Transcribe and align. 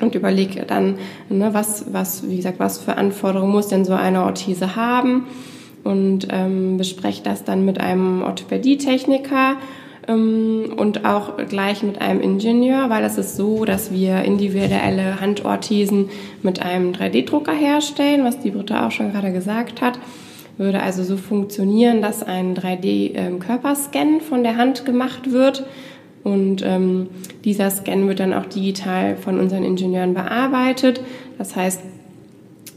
und 0.00 0.14
überlege 0.14 0.64
dann, 0.64 0.98
ne, 1.28 1.52
was, 1.52 1.86
was, 1.92 2.28
wie 2.28 2.36
gesagt, 2.36 2.58
was 2.58 2.78
für 2.78 2.96
Anforderungen 2.96 3.52
muss 3.52 3.68
denn 3.68 3.84
so 3.84 3.94
eine 3.94 4.24
Orthese 4.24 4.76
haben 4.76 5.26
und 5.84 6.28
ähm, 6.30 6.76
bespreche 6.76 7.22
das 7.22 7.44
dann 7.44 7.64
mit 7.64 7.80
einem 7.80 8.22
Orthopädietechniker 8.22 9.56
ähm, 10.06 10.74
und 10.76 11.04
auch 11.04 11.36
gleich 11.48 11.82
mit 11.82 12.00
einem 12.00 12.20
Ingenieur, 12.20 12.90
weil 12.90 13.04
es 13.04 13.18
ist 13.18 13.36
so, 13.36 13.64
dass 13.64 13.92
wir 13.92 14.22
individuelle 14.22 15.20
Handorthesen 15.20 16.10
mit 16.42 16.62
einem 16.62 16.92
3D-Drucker 16.92 17.52
herstellen, 17.52 18.24
was 18.24 18.40
die 18.40 18.50
Britta 18.50 18.86
auch 18.86 18.90
schon 18.90 19.12
gerade 19.12 19.32
gesagt 19.32 19.80
hat. 19.80 19.98
Würde 20.56 20.82
also 20.82 21.04
so 21.04 21.16
funktionieren, 21.16 22.02
dass 22.02 22.24
ein 22.24 22.56
3D-Körperscan 22.56 24.14
ähm, 24.14 24.20
von 24.20 24.42
der 24.42 24.56
Hand 24.56 24.84
gemacht 24.84 25.30
wird 25.30 25.64
und 26.24 26.62
ähm, 26.64 27.08
dieser 27.44 27.70
Scan 27.70 28.08
wird 28.08 28.20
dann 28.20 28.34
auch 28.34 28.46
digital 28.46 29.16
von 29.16 29.38
unseren 29.38 29.64
Ingenieuren 29.64 30.14
bearbeitet. 30.14 31.00
Das 31.38 31.56
heißt, 31.56 31.80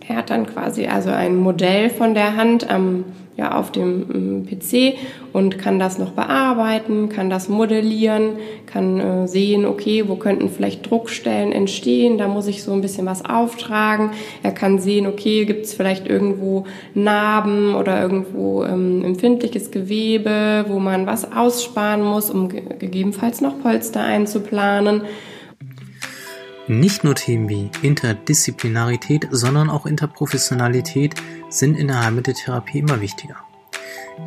er 0.07 0.15
hat 0.17 0.29
dann 0.29 0.45
quasi 0.45 0.87
also 0.87 1.09
ein 1.09 1.35
Modell 1.35 1.89
von 1.89 2.13
der 2.13 2.35
Hand 2.35 2.69
am 2.69 3.05
ja, 3.41 3.57
auf 3.57 3.71
dem 3.71 4.05
ähm, 4.13 4.45
PC 4.45 4.97
und 5.33 5.57
kann 5.57 5.79
das 5.79 5.97
noch 5.97 6.11
bearbeiten, 6.11 7.09
kann 7.09 7.31
das 7.31 7.49
modellieren, 7.49 8.33
kann 8.67 8.99
äh, 8.99 9.27
sehen, 9.27 9.65
okay, 9.65 10.03
wo 10.07 10.15
könnten 10.15 10.47
vielleicht 10.47 10.89
Druckstellen 10.89 11.51
entstehen, 11.51 12.19
da 12.19 12.27
muss 12.27 12.45
ich 12.45 12.61
so 12.61 12.71
ein 12.71 12.81
bisschen 12.81 13.07
was 13.07 13.25
auftragen. 13.25 14.11
Er 14.43 14.51
kann 14.51 14.77
sehen, 14.77 15.07
okay, 15.07 15.45
gibt 15.45 15.65
es 15.65 15.73
vielleicht 15.73 16.07
irgendwo 16.07 16.65
Narben 16.93 17.73
oder 17.73 17.99
irgendwo 17.99 18.63
ähm, 18.63 19.03
empfindliches 19.03 19.71
Gewebe, 19.71 20.65
wo 20.67 20.77
man 20.77 21.07
was 21.07 21.31
aussparen 21.31 22.03
muss, 22.03 22.29
um 22.29 22.47
gegebenenfalls 22.49 23.41
noch 23.41 23.59
Polster 23.59 24.01
einzuplanen. 24.01 25.01
Nicht 26.67 27.03
nur 27.03 27.15
Themen 27.15 27.49
wie 27.49 27.71
Interdisziplinarität, 27.81 29.27
sondern 29.31 29.69
auch 29.69 29.85
Interprofessionalität 29.85 31.15
sind 31.49 31.75
in 31.77 31.87
der 31.87 32.03
Heilmitteltherapie 32.03 32.79
immer 32.79 33.01
wichtiger. 33.01 33.37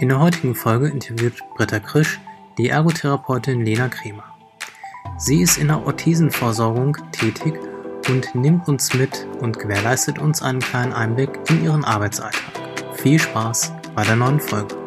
In 0.00 0.08
der 0.08 0.18
heutigen 0.18 0.54
Folge 0.54 0.88
interviewt 0.88 1.34
Britta 1.56 1.78
Krisch 1.78 2.20
die 2.58 2.68
Ergotherapeutin 2.68 3.64
Lena 3.64 3.88
Kremer. 3.88 4.24
Sie 5.16 5.42
ist 5.42 5.58
in 5.58 5.68
der 5.68 5.86
Orthesenversorgung 5.86 6.96
tätig 7.12 7.54
und 8.08 8.34
nimmt 8.34 8.66
uns 8.68 8.94
mit 8.94 9.26
und 9.40 9.58
gewährleistet 9.58 10.18
uns 10.18 10.42
einen 10.42 10.60
kleinen 10.60 10.92
Einblick 10.92 11.30
in 11.48 11.64
ihren 11.64 11.84
Arbeitsalltag. 11.84 12.42
Viel 12.94 13.20
Spaß 13.20 13.72
bei 13.94 14.02
der 14.02 14.16
neuen 14.16 14.40
Folge. 14.40 14.83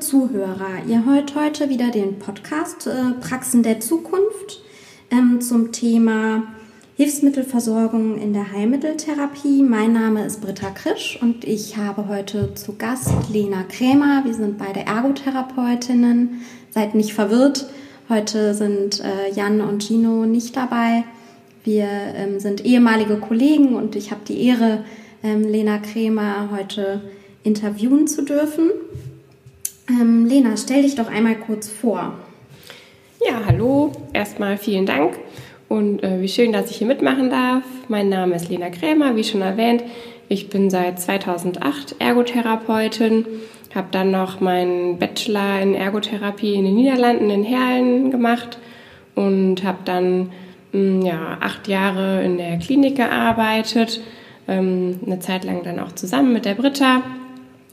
Zuhörer. 0.00 0.84
Ihr 0.86 1.04
hört 1.04 1.34
heute 1.34 1.68
wieder 1.70 1.90
den 1.90 2.18
Podcast 2.18 2.86
äh, 2.86 3.12
Praxen 3.20 3.62
der 3.62 3.80
Zukunft 3.80 4.60
ähm, 5.10 5.40
zum 5.40 5.72
Thema 5.72 6.42
Hilfsmittelversorgung 6.96 8.18
in 8.18 8.32
der 8.32 8.52
Heilmitteltherapie. 8.52 9.62
Mein 9.62 9.92
Name 9.92 10.26
ist 10.26 10.42
Britta 10.42 10.70
Krisch 10.70 11.18
und 11.22 11.44
ich 11.44 11.76
habe 11.76 12.08
heute 12.08 12.54
zu 12.54 12.74
Gast 12.76 13.10
Lena 13.32 13.62
Krämer. 13.62 14.22
Wir 14.24 14.34
sind 14.34 14.58
beide 14.58 14.80
Ergotherapeutinnen. 14.80 16.42
Seid 16.70 16.94
nicht 16.94 17.14
verwirrt. 17.14 17.66
Heute 18.08 18.54
sind 18.54 19.00
äh, 19.00 19.32
Jan 19.34 19.60
und 19.60 19.82
Gino 19.82 20.26
nicht 20.26 20.56
dabei. 20.56 21.04
Wir 21.64 21.88
ähm, 21.88 22.38
sind 22.38 22.64
ehemalige 22.64 23.16
Kollegen 23.16 23.74
und 23.74 23.96
ich 23.96 24.10
habe 24.10 24.20
die 24.28 24.46
Ehre, 24.46 24.84
ähm, 25.22 25.42
Lena 25.42 25.78
Krämer 25.78 26.50
heute 26.52 27.00
interviewen 27.42 28.06
zu 28.06 28.22
dürfen. 28.22 28.70
Ähm, 29.88 30.26
Lena, 30.26 30.56
stell 30.56 30.82
dich 30.82 30.96
doch 30.96 31.08
einmal 31.08 31.36
kurz 31.36 31.68
vor. 31.68 32.14
Ja, 33.24 33.42
hallo. 33.46 33.92
Erstmal 34.12 34.56
vielen 34.56 34.84
Dank 34.84 35.16
und 35.68 36.02
äh, 36.02 36.20
wie 36.20 36.28
schön, 36.28 36.52
dass 36.52 36.70
ich 36.70 36.78
hier 36.78 36.88
mitmachen 36.88 37.30
darf. 37.30 37.62
Mein 37.88 38.08
Name 38.08 38.34
ist 38.34 38.48
Lena 38.48 38.70
Krämer, 38.70 39.14
wie 39.14 39.22
schon 39.22 39.42
erwähnt. 39.42 39.84
Ich 40.28 40.48
bin 40.48 40.70
seit 40.70 41.00
2008 41.00 41.96
Ergotherapeutin, 42.00 43.26
habe 43.76 43.86
dann 43.92 44.10
noch 44.10 44.40
meinen 44.40 44.98
Bachelor 44.98 45.60
in 45.60 45.74
Ergotherapie 45.74 46.54
in 46.54 46.64
den 46.64 46.74
Niederlanden 46.74 47.30
in 47.30 47.44
Herlen 47.44 48.10
gemacht 48.10 48.58
und 49.14 49.62
habe 49.62 49.78
dann 49.84 50.18
mh, 50.18 50.30
hm, 50.72 51.02
ja, 51.02 51.38
acht 51.40 51.68
Jahre 51.68 52.24
in 52.24 52.38
der 52.38 52.58
Klinik 52.58 52.96
gearbeitet, 52.96 54.00
ähm, 54.48 54.98
eine 55.06 55.20
Zeit 55.20 55.44
lang 55.44 55.62
dann 55.62 55.78
auch 55.78 55.92
zusammen 55.92 56.32
mit 56.32 56.44
der 56.44 56.54
Britta 56.54 57.02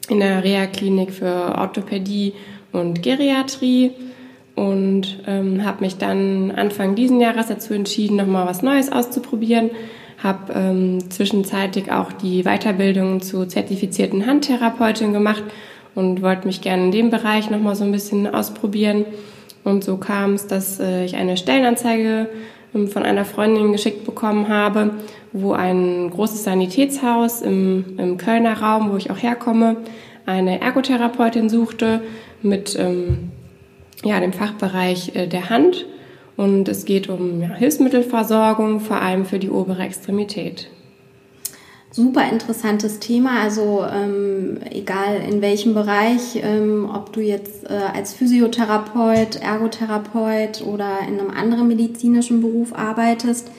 in 0.09 0.19
der 0.19 0.44
Reha-Klinik 0.44 1.12
für 1.12 1.56
Orthopädie 1.58 2.34
und 2.72 3.02
Geriatrie 3.02 3.91
und 4.56 5.19
ähm, 5.25 5.64
habe 5.66 5.81
mich 5.81 5.97
dann 5.97 6.52
Anfang 6.52 6.96
diesen 6.96 7.19
Jahres 7.19 7.47
dazu 7.47 7.74
entschieden, 7.74 8.18
nochmal 8.18 8.46
was 8.46 8.62
Neues 8.62 8.92
auszuprobieren. 8.92 9.72
Habe 10.22 10.53
ähm, 10.53 11.09
zwischenzeitlich 11.09 11.92
auch 11.92 12.12
die 12.13 12.44
Weiterbildung 12.44 13.22
zur 13.22 13.50
zertifizierten 13.50 14.25
Handtherapeutin 14.25 15.12
gemacht 15.12 15.44
und 15.96 16.22
wollte 16.22 16.47
mich 16.47 16.62
gerne 16.62 16.86
in 16.86 16.92
dem 16.92 17.09
Bereich 17.09 17.50
nochmal 17.50 17.75
so 17.75 17.84
ein 17.84 17.92
bisschen 17.92 18.34
ausprobieren. 18.34 19.06
Und 19.63 19.84
so 19.84 19.97
kam 19.97 20.34
es, 20.34 20.47
dass 20.47 20.80
äh, 20.80 21.06
ich 21.06 21.16
eine 21.16 21.38
Stellenanzeige 21.38 22.30
ähm, 22.75 22.88
von 22.88 23.03
einer 23.03 23.25
Freundin 23.25 23.72
geschickt 23.72 24.06
bekommen 24.06 24.50
habe, 24.50 24.92
wo 25.34 25.54
ein 25.54 26.10
großes 26.10 26.44
Sanitätshaus 26.44 27.42
im, 27.42 27.98
im 27.98 28.18
Kölner 28.18 28.60
Raum, 28.62 28.92
wo 28.92 28.98
ich 28.98 29.12
auch 29.12 29.18
herkomme, 29.18 29.78
eine 30.26 30.62
Ergotherapeutin 30.62 31.50
suchte 31.50 32.02
mit 32.42 32.78
ähm, 32.80 33.32
ja, 34.04 34.20
dem 34.20 34.32
Fachbereich 34.32 35.16
äh, 35.16 35.28
der 35.28 35.50
Hand. 35.50 35.86
Und 36.38 36.70
es 36.70 36.86
geht 36.86 37.10
um 37.10 37.42
ja, 37.42 37.50
Hilfsmittelversorgung, 37.50 38.80
vor 38.80 39.02
allem 39.02 39.26
für 39.26 39.40
die 39.40 39.50
obere 39.50 39.84
Extremität 39.84 40.70
super 41.94 42.28
interessantes 42.30 43.00
Thema. 43.00 43.42
Also 43.42 43.86
ähm, 43.90 44.58
egal 44.72 45.22
in 45.30 45.42
welchem 45.42 45.74
Bereich, 45.74 46.42
ähm, 46.42 46.90
ob 46.94 47.14
du 47.14 47.22
jetzt 47.22 47.70
äh, 47.70 47.74
als 47.94 48.14
Physiotherapeut, 48.14 49.36
Ergotherapeut 49.36 50.64
oder 50.66 51.00
in 51.08 51.20
einem 51.20 51.30
anderen 51.30 51.68
medizinischen 51.68 52.42
Beruf 52.42 52.74
arbeitest. 52.74 53.52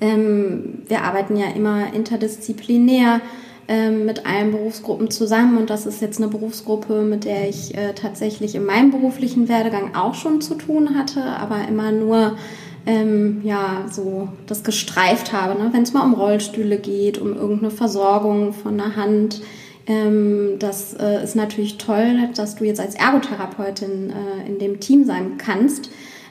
Ähm, 0.00 0.82
wir 0.88 1.02
arbeiten 1.02 1.36
ja 1.36 1.46
immer 1.54 1.92
interdisziplinär 1.94 3.20
ähm, 3.68 4.04
mit 4.04 4.26
allen 4.26 4.50
Berufsgruppen 4.50 5.10
zusammen 5.10 5.56
und 5.56 5.70
das 5.70 5.86
ist 5.86 6.02
jetzt 6.02 6.20
eine 6.20 6.28
Berufsgruppe, 6.28 7.02
mit 7.02 7.24
der 7.24 7.48
ich 7.48 7.74
äh, 7.76 7.94
tatsächlich 7.94 8.54
in 8.54 8.64
meinem 8.64 8.90
beruflichen 8.90 9.48
Werdegang 9.48 9.94
auch 9.94 10.14
schon 10.14 10.40
zu 10.40 10.54
tun 10.54 10.96
hatte, 10.96 11.22
aber 11.22 11.66
immer 11.68 11.90
nur 11.90 12.36
ähm, 12.86 13.40
ja, 13.42 13.86
so 13.90 14.28
das 14.46 14.64
gestreift 14.64 15.32
habe, 15.32 15.58
ne? 15.58 15.70
wenn 15.72 15.82
es 15.82 15.92
mal 15.92 16.04
um 16.04 16.14
Rollstühle 16.14 16.78
geht, 16.78 17.18
um 17.18 17.34
irgendeine 17.34 17.70
Versorgung 17.70 18.52
von 18.52 18.76
der 18.76 18.96
Hand. 18.96 19.40
Ähm, 19.86 20.56
das 20.58 20.94
äh, 20.94 21.22
ist 21.22 21.34
natürlich 21.36 21.78
toll, 21.78 22.28
dass 22.34 22.56
du 22.56 22.64
jetzt 22.64 22.80
als 22.80 22.94
Ergotherapeutin 22.94 24.10
äh, 24.10 24.48
in 24.48 24.58
dem 24.58 24.80
Team 24.80 25.04
sein 25.04 25.38
kannst. 25.38 25.90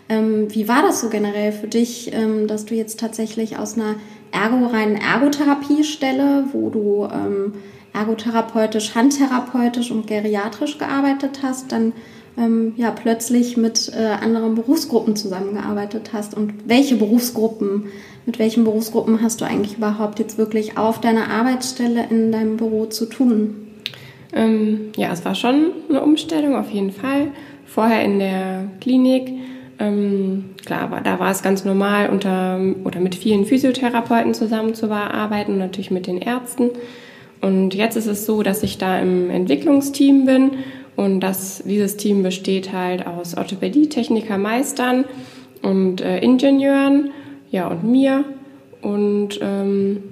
Ähm, 0.10 0.54
wie 0.54 0.68
war 0.68 0.82
das 0.82 1.02
so 1.02 1.10
generell 1.10 1.52
für 1.52 1.68
dich, 1.68 2.12
ähm, 2.14 2.48
dass 2.48 2.66
du 2.66 2.76
jetzt 2.76 3.00
tatsächlich 3.00 3.58
aus 3.58 3.76
einer 3.76 3.96
Ergo 4.32 4.68
reinen 4.68 4.96
Ergotherapiestelle, 4.96 6.46
wo 6.52 6.70
du 6.70 7.08
ähm, 7.12 7.54
ergotherapeutisch, 7.94 8.96
handtherapeutisch 8.96 9.92
und 9.92 10.08
geriatrisch 10.08 10.78
gearbeitet 10.78 11.40
hast, 11.44 11.72
dann 11.72 11.94
ähm, 12.38 12.74
ja, 12.76 12.92
plötzlich 12.92 13.58
mit 13.58 13.92
äh, 13.96 14.06
anderen 14.06 14.56
Berufsgruppen 14.56 15.16
zusammengearbeitet 15.16 16.10
hast 16.14 16.36
und 16.36 16.54
welche 16.66 16.96
Berufsgruppen, 16.96 17.86
mit 18.26 18.40
welchen 18.40 18.64
Berufsgruppen 18.64 19.22
hast 19.22 19.42
du 19.42 19.46
eigentlich 19.46 19.78
überhaupt 19.78 20.20
jetzt 20.20 20.38
wirklich 20.38 20.78
auf 20.78 21.00
deiner 21.00 21.30
Arbeitsstelle 21.30 22.08
in 22.10 22.32
deinem 22.32 22.58
Büro 22.58 22.88
zu 22.88 23.06
tun? 23.06 23.68
Ähm, 24.34 24.92
ja, 24.98 25.12
es 25.12 25.24
war 25.26 25.36
schon 25.36 25.72
eine 25.90 26.02
Umstellung 26.02 26.56
auf 26.56 26.72
jeden 26.72 26.92
Fall. 26.92 27.28
Vorher 27.66 28.04
in 28.04 28.18
der 28.18 28.66
Klinik, 28.82 29.32
ähm, 29.80 30.52
klar, 30.66 30.92
war, 30.92 31.02
da 31.02 31.20
war 31.20 31.32
es 31.32 31.42
ganz 31.42 31.66
normal, 31.66 32.10
unter 32.10 32.60
oder 32.84 33.00
mit 33.00 33.16
vielen 33.16 33.46
Physiotherapeuten 33.46 34.34
zusammenzuarbeiten 34.34 35.54
und 35.54 35.60
natürlich 35.60 35.92
mit 35.92 36.08
den 36.08 36.20
Ärzten. 36.20 36.70
Und 37.42 37.74
jetzt 37.74 37.98
ist 37.98 38.08
es 38.08 38.26
so, 38.26 38.44
dass 38.44 38.64
ich 38.64 38.78
da 38.78 39.00
im 39.00 39.30
Entwicklungsteam 39.30 40.26
bin 40.26 40.52
und 40.96 41.20
das, 41.20 41.64
dieses 41.66 41.98
Team 41.98 42.24
besteht 42.24 42.72
halt 42.72 43.06
aus 43.08 43.36
Orthopädie-Techniker, 43.36 44.38
Meistern 44.38 45.06
und 45.62 46.02
äh, 46.02 46.20
Ingenieuren, 46.20 47.12
ja, 47.50 47.68
und 47.68 47.84
mir. 47.84 48.26
Und 48.82 49.40
ähm, 49.42 50.04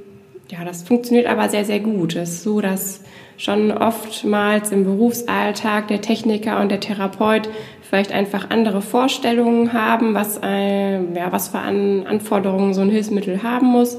ja, 0.50 0.64
das 0.66 0.84
funktioniert 0.84 1.28
aber 1.28 1.50
sehr, 1.50 1.66
sehr 1.66 1.80
gut. 1.80 2.16
Es 2.16 2.32
ist 2.32 2.44
so, 2.44 2.62
dass 2.62 3.02
schon 3.38 3.72
oftmals 3.72 4.72
im 4.72 4.84
Berufsalltag 4.84 5.88
der 5.88 6.02
Techniker 6.02 6.60
und 6.60 6.70
der 6.70 6.80
Therapeut 6.80 7.50
vielleicht 7.92 8.14
einfach 8.14 8.50
andere 8.50 8.82
Vorstellungen 8.82 9.74
haben, 9.74 10.14
was, 10.14 10.40
äh, 10.42 10.94
ja, 10.94 11.30
was 11.32 11.50
für 11.50 11.60
An 11.60 12.08
Anforderungen 12.08 12.74
so 12.74 12.80
ein 12.80 12.90
Hilfsmittel 12.90 13.44
haben 13.44 13.68
muss. 13.68 13.98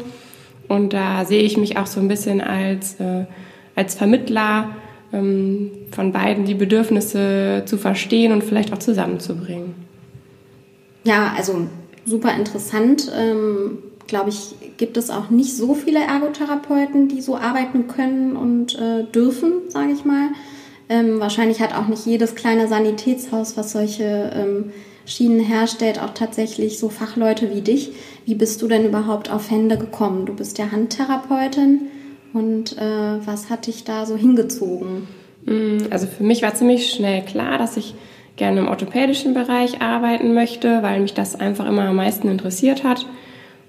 Und 0.67 0.95
da 0.95 1.27
sehe 1.27 1.43
ich 1.43 1.59
mich 1.59 1.77
auch 1.77 1.85
so 1.85 2.01
ein 2.01 2.09
bisschen 2.09 2.41
als, 2.41 2.99
äh, 3.01 3.27
als 3.77 3.95
Vermittler 3.95 4.71
ähm, 5.13 5.73
von 5.91 6.11
beiden, 6.11 6.47
die 6.47 6.55
Bedürfnisse 6.55 7.65
zu 7.67 7.77
verstehen 7.77 8.33
und 8.33 8.43
vielleicht 8.43 8.73
auch 8.73 8.79
zusammenzubringen. 8.79 9.75
Ja, 11.05 11.35
also 11.37 11.67
super 12.07 12.35
interessant. 12.35 13.13
Ähm, 13.15 13.77
Glaube 14.07 14.31
ich, 14.31 14.55
gibt 14.79 14.97
es 14.97 15.11
auch 15.11 15.29
nicht 15.29 15.55
so 15.55 15.75
viele 15.75 16.01
Ergotherapeuten, 16.01 17.09
die 17.09 17.21
so 17.21 17.37
arbeiten 17.37 17.89
können 17.89 18.37
und 18.37 18.75
äh, 18.75 19.05
dürfen, 19.05 19.53
sage 19.69 19.93
ich 19.93 20.07
mal. 20.07 20.31
Ähm, 20.89 21.21
wahrscheinlich 21.21 21.61
hat 21.61 21.75
auch 21.75 21.89
nicht 21.89 22.07
jedes 22.07 22.35
kleine 22.35 22.69
Sanitätshaus, 22.69 23.57
was 23.57 23.73
solche 23.73 24.31
ähm, 24.35 24.73
Schienen 25.07 25.41
herstellt, 25.41 26.01
auch 26.01 26.15
tatsächlich 26.15 26.79
so 26.79 26.89
Fachleute 26.89 27.55
wie 27.55 27.61
dich. 27.61 27.93
Wie 28.25 28.35
bist 28.35 28.63
du 28.63 28.69
denn 28.69 28.87
überhaupt 28.87 29.31
auf 29.31 29.51
Hände 29.51 29.77
gekommen? 29.77 30.27
Du 30.27 30.35
bist 30.35 30.59
ja 30.59 30.71
Handtherapeutin 30.71 31.83
und 32.33 32.79
äh, 32.79 33.27
was 33.27 33.51
hat 33.51 33.67
dich 33.67 33.85
da 33.85 34.07
so 34.07 34.17
hingezogen? 34.17 35.09
Mm, 35.45 35.79
also 35.91 36.07
für 36.07 36.23
mich 36.25 36.43
war 36.43 36.55
ziemlich 36.55 36.93
schnell 36.93 37.23
klar, 37.23 37.59
dass 37.59 37.77
ich 37.77 37.95
gerne 38.37 38.61
im 38.61 38.69
orthopädischen 38.69 39.35
Bereich 39.35 39.83
arbeiten 39.83 40.35
möchte, 40.35 40.83
weil 40.83 41.01
mich 41.01 41.15
das 41.15 41.39
einfach 41.39 41.67
immer 41.67 41.83
am 41.83 41.97
meisten 41.97 42.29
interessiert 42.29 42.85
hat. 42.85 43.07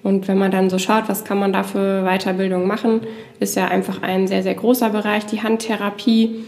Und 0.03 0.27
wenn 0.27 0.37
man 0.37 0.51
dann 0.51 0.69
so 0.69 0.77
schaut, 0.77 1.07
was 1.07 1.23
kann 1.23 1.39
man 1.39 1.53
da 1.53 1.63
für 1.63 2.03
Weiterbildung 2.03 2.67
machen, 2.67 3.01
ist 3.39 3.55
ja 3.55 3.67
einfach 3.67 4.01
ein 4.01 4.27
sehr, 4.27 4.43
sehr 4.43 4.53
großer 4.53 4.89
Bereich, 4.89 5.25
die 5.25 5.41
Handtherapie. 5.41 6.43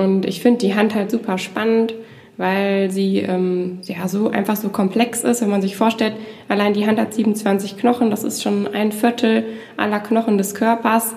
Und 0.00 0.24
ich 0.24 0.40
finde 0.40 0.60
die 0.60 0.74
Hand 0.74 0.94
halt 0.94 1.10
super 1.10 1.36
spannend, 1.36 1.92
weil 2.38 2.90
sie 2.90 3.18
ähm, 3.18 3.80
ja 3.82 4.08
so 4.08 4.30
einfach 4.30 4.56
so 4.56 4.70
komplex 4.70 5.24
ist, 5.24 5.42
wenn 5.42 5.50
man 5.50 5.60
sich 5.60 5.76
vorstellt, 5.76 6.14
allein 6.48 6.72
die 6.72 6.86
Hand 6.86 6.98
hat 6.98 7.12
27 7.12 7.76
Knochen, 7.76 8.08
das 8.08 8.24
ist 8.24 8.42
schon 8.42 8.66
ein 8.66 8.92
Viertel 8.92 9.44
aller 9.76 10.00
Knochen 10.00 10.38
des 10.38 10.54
Körpers. 10.54 11.14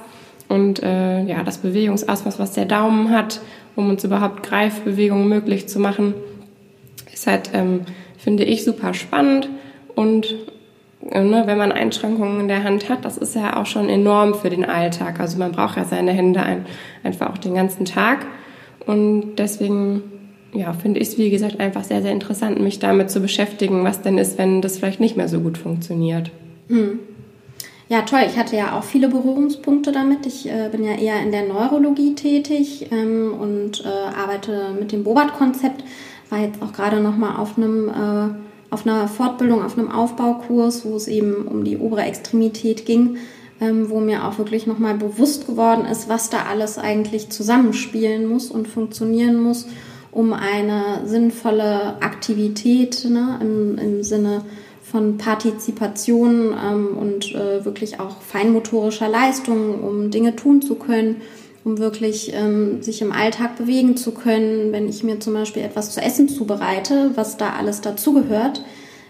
Und 0.49 0.83
äh, 0.83 1.23
ja, 1.23 1.43
das 1.43 1.59
Bewegungsausmaß, 1.59 2.39
was 2.39 2.51
der 2.51 2.65
Daumen 2.65 3.09
hat, 3.09 3.39
um 3.77 3.89
uns 3.89 4.03
überhaupt 4.03 4.43
Greifbewegungen 4.43 5.29
möglich 5.29 5.69
zu 5.69 5.79
machen, 5.79 6.13
ist 7.13 7.25
halt, 7.25 7.51
ähm, 7.53 7.85
finde 8.17 8.43
ich, 8.43 8.65
super 8.65 8.93
spannend. 8.93 9.47
Und 9.95 10.35
äh, 11.09 11.23
ne, 11.23 11.43
wenn 11.45 11.57
man 11.57 11.71
Einschränkungen 11.71 12.41
in 12.41 12.47
der 12.49 12.65
Hand 12.65 12.89
hat, 12.89 13.05
das 13.05 13.17
ist 13.17 13.33
ja 13.33 13.55
auch 13.55 13.65
schon 13.65 13.87
enorm 13.87 14.33
für 14.33 14.49
den 14.49 14.65
Alltag. 14.65 15.21
Also 15.21 15.37
man 15.37 15.53
braucht 15.53 15.77
ja 15.77 15.85
seine 15.85 16.11
Hände 16.11 16.41
ein, 16.41 16.65
einfach 17.01 17.29
auch 17.29 17.37
den 17.37 17.55
ganzen 17.55 17.85
Tag. 17.85 18.25
Und 18.85 19.35
deswegen 19.37 20.03
ja, 20.53 20.73
finde 20.73 20.99
ich 20.99 21.09
es, 21.09 21.17
wie 21.17 21.29
gesagt, 21.29 21.59
einfach 21.59 21.83
sehr, 21.83 22.01
sehr 22.01 22.11
interessant, 22.11 22.59
mich 22.59 22.79
damit 22.79 23.09
zu 23.09 23.19
beschäftigen, 23.19 23.83
was 23.83 24.01
denn 24.01 24.17
ist, 24.17 24.37
wenn 24.37 24.61
das 24.61 24.77
vielleicht 24.77 24.99
nicht 24.99 25.17
mehr 25.17 25.27
so 25.27 25.39
gut 25.39 25.57
funktioniert. 25.57 26.31
Hm. 26.67 26.99
Ja, 27.89 28.01
toll. 28.03 28.21
Ich 28.27 28.37
hatte 28.37 28.55
ja 28.55 28.77
auch 28.77 28.83
viele 28.83 29.09
Berührungspunkte 29.09 29.91
damit. 29.91 30.25
Ich 30.25 30.49
äh, 30.49 30.69
bin 30.71 30.83
ja 30.83 30.93
eher 30.93 31.21
in 31.21 31.31
der 31.31 31.47
Neurologie 31.47 32.15
tätig 32.15 32.87
ähm, 32.91 33.33
und 33.39 33.83
äh, 33.85 33.87
arbeite 33.87 34.69
mit 34.79 34.91
dem 34.91 35.03
Bobat-Konzept. 35.03 35.83
War 36.29 36.39
jetzt 36.39 36.61
auch 36.61 36.73
gerade 36.73 37.01
noch 37.01 37.17
mal 37.17 37.35
auf 37.35 37.57
äh, 37.57 38.33
auf 38.71 38.87
einer 38.87 39.07
Fortbildung, 39.07 39.63
auf 39.63 39.77
einem 39.77 39.91
Aufbaukurs, 39.91 40.83
wo 40.85 40.95
es 40.95 41.07
eben 41.07 41.47
um 41.47 41.63
die 41.63 41.77
obere 41.77 42.01
Extremität 42.01 42.87
ging, 42.87 43.17
ähm, 43.63 43.89
wo 43.89 43.99
mir 43.99 44.27
auch 44.27 44.37
wirklich 44.37 44.67
noch 44.67 44.79
mal 44.79 44.95
bewusst 44.95 45.47
geworden 45.47 45.85
ist, 45.85 46.09
was 46.09 46.29
da 46.29 46.43
alles 46.49 46.77
eigentlich 46.77 47.29
zusammenspielen 47.29 48.25
muss 48.25 48.51
und 48.51 48.67
funktionieren 48.67 49.41
muss, 49.41 49.67
um 50.11 50.33
eine 50.33 51.01
sinnvolle 51.05 52.01
Aktivität 52.01 53.05
ne, 53.09 53.39
im, 53.41 53.77
im 53.77 54.03
Sinne 54.03 54.41
von 54.81 55.17
Partizipation 55.17 56.53
ähm, 56.53 56.97
und 56.97 57.33
äh, 57.33 57.65
wirklich 57.65 57.99
auch 57.99 58.21
feinmotorischer 58.21 59.09
Leistung, 59.09 59.83
um 59.83 60.11
Dinge 60.11 60.35
tun 60.35 60.61
zu 60.61 60.75
können, 60.75 61.21
um 61.63 61.79
wirklich 61.79 62.33
ähm, 62.33 62.83
sich 62.83 63.01
im 63.01 63.11
Alltag 63.11 63.57
bewegen 63.57 63.97
zu 63.97 64.11
können. 64.11 64.71
Wenn 64.71 64.87
ich 64.87 65.03
mir 65.03 65.19
zum 65.19 65.33
Beispiel 65.33 65.63
etwas 65.63 65.91
zu 65.91 66.01
essen 66.01 66.29
zubereite, 66.29 67.11
was 67.15 67.37
da 67.37 67.53
alles 67.53 67.81
dazugehört, 67.81 68.63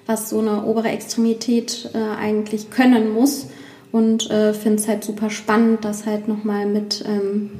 was 0.05 0.29
so 0.29 0.39
eine 0.39 0.63
obere 0.63 0.89
Extremität 0.89 1.89
äh, 1.93 2.17
eigentlich 2.17 2.69
können 2.69 3.11
muss. 3.13 3.47
Und 3.93 4.29
äh, 4.29 4.53
finde 4.53 4.79
es 4.79 4.89
halt 4.89 5.05
super 5.05 5.29
spannend, 5.29 5.85
das 5.85 6.05
halt 6.05 6.27
nochmal 6.27 6.65
mit, 6.65 7.05
ähm, 7.07 7.51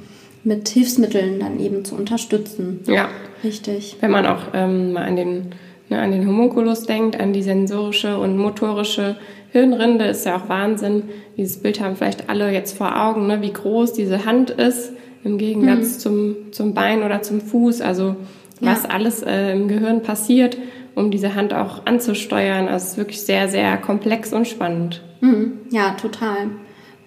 mit 0.43 0.67
Hilfsmitteln 0.67 1.39
dann 1.39 1.61
eben 1.61 1.85
zu 1.85 1.95
unterstützen. 1.95 2.81
Ja. 2.87 3.07
Richtig. 3.43 3.97
Wenn 4.01 4.11
man 4.11 4.25
auch 4.25 4.47
ähm, 4.53 4.93
mal 4.93 5.03
an 5.03 5.15
den 5.15 5.53
ne, 5.89 6.01
an 6.01 6.11
den 6.11 6.27
Homunculus 6.27 6.83
denkt, 6.83 7.19
an 7.19 7.33
die 7.33 7.43
sensorische 7.43 8.17
und 8.17 8.37
motorische 8.37 9.15
Hirnrinde, 9.51 10.05
ist 10.05 10.25
ja 10.25 10.37
auch 10.37 10.49
Wahnsinn. 10.49 11.03
Dieses 11.37 11.57
Bild 11.57 11.79
haben 11.79 11.95
vielleicht 11.95 12.29
alle 12.29 12.51
jetzt 12.51 12.77
vor 12.77 12.99
Augen, 12.99 13.27
ne, 13.27 13.41
wie 13.41 13.53
groß 13.53 13.93
diese 13.93 14.25
Hand 14.25 14.49
ist 14.49 14.91
im 15.23 15.37
Gegensatz 15.37 15.95
mhm. 15.95 15.99
zum, 15.99 16.35
zum 16.51 16.73
Bein 16.73 17.03
oder 17.03 17.21
zum 17.21 17.41
Fuß. 17.41 17.81
Also 17.81 18.15
was 18.59 18.83
ja. 18.83 18.89
alles 18.89 19.23
äh, 19.23 19.51
im 19.51 19.67
Gehirn 19.67 20.01
passiert, 20.01 20.57
um 20.95 21.11
diese 21.11 21.35
Hand 21.35 21.53
auch 21.53 21.85
anzusteuern. 21.85 22.67
Also 22.67 22.85
es 22.85 22.91
ist 22.91 22.97
wirklich 22.97 23.21
sehr, 23.21 23.49
sehr 23.49 23.77
komplex 23.77 24.33
und 24.33 24.47
spannend. 24.47 25.01
Mhm. 25.21 25.59
Ja, 25.71 25.91
total. 25.91 26.49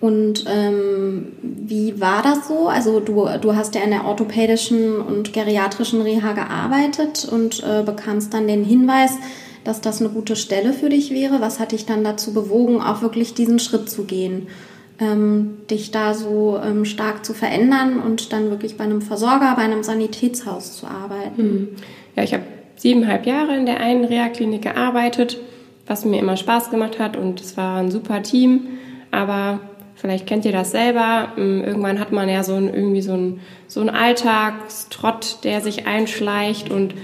Und 0.01 0.45
ähm, 0.49 1.33
wie 1.43 2.01
war 2.01 2.23
das 2.23 2.49
so? 2.49 2.69
Also 2.69 3.01
du, 3.01 3.27
du 3.41 3.57
hast 3.57 3.75
ja 3.75 3.81
in 3.83 3.91
der 3.91 4.05
orthopädischen 4.05 5.01
und 5.01 5.33
geriatrischen 5.33 6.03
Reha 6.03 6.33
gearbeitet 6.33 7.27
und 7.31 7.63
äh, 7.63 7.83
bekamst 7.83 8.35
dann 8.35 8.47
den 8.47 8.63
Hinweis, 8.63 9.13
dass 9.65 9.81
das 9.81 10.01
eine 10.01 10.11
gute 10.11 10.37
Stelle 10.37 10.73
für 10.73 10.91
dich 10.91 11.11
wäre. 11.11 11.41
Was 11.41 11.59
hat 11.59 11.73
dich 11.73 11.87
dann 11.87 12.05
dazu 12.05 12.35
bewogen, 12.35 12.81
auch 12.81 13.03
wirklich 13.03 13.35
diesen 13.35 13.59
Schritt 13.59 13.89
zu 13.89 14.05
gehen? 14.05 14.49
Ähm, 14.99 15.59
dich 15.71 15.91
da 15.91 16.15
so 16.15 16.59
ähm, 16.63 16.85
stark 16.85 17.25
zu 17.25 17.35
verändern 17.35 18.01
und 18.01 18.33
dann 18.33 18.51
wirklich 18.51 18.77
bei 18.77 18.85
einem 18.85 19.03
Versorger, 19.03 19.55
bei 19.57 19.63
einem 19.63 19.83
Sanitätshaus 19.83 20.77
zu 20.77 20.87
arbeiten? 20.87 21.37
Hm. 21.37 21.69
Ja, 22.17 22.23
ich 22.23 22.33
habe 22.33 22.45
siebeneinhalb 22.77 23.27
Jahre 23.27 23.57
in 23.57 23.67
der 23.67 23.81
einen 23.81 24.05
Reha-Klinik 24.05 24.63
gearbeitet, 24.63 25.39
was 25.87 26.05
mir 26.05 26.21
immer 26.21 26.37
Spaß 26.37 26.71
gemacht 26.71 26.99
hat 26.99 27.17
und 27.17 27.41
es 27.41 27.57
war 27.57 27.79
ein 27.79 27.91
super 27.91 28.23
Team. 28.23 28.69
Aber 29.11 29.61
Vielleicht 29.97 30.27
kennt 30.27 30.45
ihr 30.45 30.53
das 30.53 30.73
selber. 30.73 31.29
Ähm, 31.39 31.65
irgendwann 31.65 31.99
hat 31.99 32.13
man 32.13 32.29
ja 32.29 32.43
so 32.43 32.55
ein, 32.55 32.73
irgendwie 32.73 33.01
so 33.01 33.15
ein, 33.15 33.41
so 33.67 33.81
Alltagstrott, 33.81 35.39
der 35.43 35.61
sich 35.63 35.87
einschleicht 35.87 36.71
und 36.71 36.95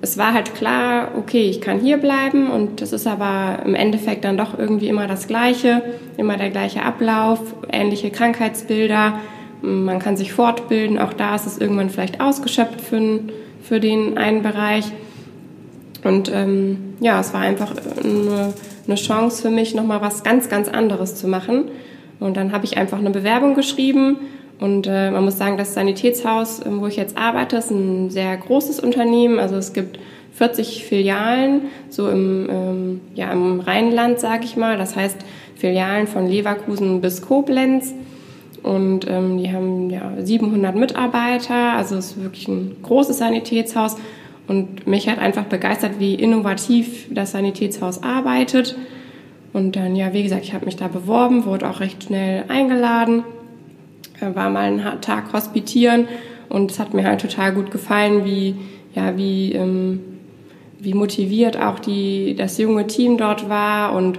es 0.00 0.16
war 0.16 0.32
halt 0.32 0.54
klar, 0.54 1.12
okay, 1.16 1.48
ich 1.48 1.60
kann 1.60 1.80
hier 1.80 1.96
bleiben 1.96 2.50
und 2.50 2.80
das 2.80 2.92
ist 2.92 3.08
aber 3.08 3.64
im 3.64 3.74
Endeffekt 3.74 4.24
dann 4.24 4.36
doch 4.36 4.56
irgendwie 4.56 4.88
immer 4.88 5.08
das 5.08 5.26
Gleiche, 5.26 5.82
immer 6.16 6.36
der 6.36 6.50
gleiche 6.50 6.84
Ablauf, 6.84 7.40
ähnliche 7.72 8.10
Krankheitsbilder. 8.10 9.18
Man 9.60 9.98
kann 9.98 10.16
sich 10.16 10.32
fortbilden, 10.32 11.00
auch 11.00 11.14
da 11.14 11.34
ist 11.34 11.46
es 11.46 11.58
irgendwann 11.58 11.90
vielleicht 11.90 12.20
ausgeschöpft 12.20 12.80
für, 12.80 13.22
für 13.68 13.80
den 13.80 14.16
einen 14.16 14.42
Bereich. 14.42 14.84
Und 16.02 16.30
ähm, 16.32 16.94
ja, 17.00 17.20
es 17.20 17.34
war 17.34 17.40
einfach 17.40 17.72
eine, 18.02 18.54
eine 18.86 18.94
Chance 18.94 19.42
für 19.42 19.50
mich, 19.50 19.74
nochmal 19.74 20.00
was 20.00 20.22
ganz, 20.22 20.48
ganz 20.48 20.68
anderes 20.68 21.16
zu 21.16 21.28
machen. 21.28 21.64
Und 22.18 22.36
dann 22.36 22.52
habe 22.52 22.64
ich 22.64 22.78
einfach 22.78 22.98
eine 22.98 23.10
Bewerbung 23.10 23.54
geschrieben. 23.54 24.16
Und 24.58 24.86
äh, 24.86 25.10
man 25.10 25.24
muss 25.24 25.38
sagen, 25.38 25.56
das 25.56 25.74
Sanitätshaus, 25.74 26.64
ähm, 26.64 26.80
wo 26.80 26.86
ich 26.86 26.96
jetzt 26.96 27.16
arbeite, 27.18 27.58
ist 27.58 27.70
ein 27.70 28.10
sehr 28.10 28.36
großes 28.36 28.80
Unternehmen. 28.80 29.38
Also 29.38 29.56
es 29.56 29.72
gibt 29.72 29.98
40 30.32 30.84
Filialen, 30.84 31.62
so 31.90 32.08
im, 32.08 32.48
ähm, 32.50 33.00
ja, 33.14 33.30
im 33.32 33.60
Rheinland, 33.60 34.18
sage 34.18 34.44
ich 34.44 34.56
mal. 34.56 34.78
Das 34.78 34.96
heißt 34.96 35.18
Filialen 35.56 36.06
von 36.06 36.26
Leverkusen 36.26 37.00
bis 37.00 37.22
Koblenz. 37.22 37.92
Und 38.62 39.08
ähm, 39.08 39.38
die 39.38 39.52
haben 39.52 39.90
ja 39.90 40.12
700 40.18 40.74
Mitarbeiter. 40.74 41.72
Also 41.74 41.96
es 41.96 42.12
ist 42.12 42.22
wirklich 42.22 42.48
ein 42.48 42.76
großes 42.82 43.18
Sanitätshaus. 43.18 43.96
Und 44.46 44.86
mich 44.86 45.08
hat 45.08 45.18
einfach 45.18 45.44
begeistert, 45.44 45.98
wie 45.98 46.14
innovativ 46.14 47.06
das 47.10 47.32
Sanitätshaus 47.32 48.02
arbeitet. 48.02 48.76
Und 49.52 49.76
dann, 49.76 49.96
ja, 49.96 50.12
wie 50.12 50.22
gesagt, 50.22 50.44
ich 50.44 50.54
habe 50.54 50.66
mich 50.66 50.76
da 50.76 50.88
beworben, 50.88 51.44
wurde 51.44 51.68
auch 51.68 51.80
recht 51.80 52.04
schnell 52.04 52.44
eingeladen, 52.48 53.24
äh, 54.20 54.34
war 54.34 54.50
mal 54.50 54.64
einen 54.64 55.00
Tag 55.00 55.32
hospitieren 55.32 56.06
und 56.48 56.70
es 56.70 56.78
hat 56.78 56.94
mir 56.94 57.04
halt 57.04 57.20
total 57.20 57.52
gut 57.52 57.70
gefallen, 57.70 58.24
wie, 58.24 58.56
ja, 58.94 59.16
wie, 59.16 59.52
ähm, 59.52 60.00
wie 60.78 60.94
motiviert 60.94 61.60
auch 61.60 61.78
die, 61.78 62.34
das 62.36 62.58
junge 62.58 62.86
Team 62.86 63.18
dort 63.18 63.48
war 63.48 63.94
und 63.94 64.18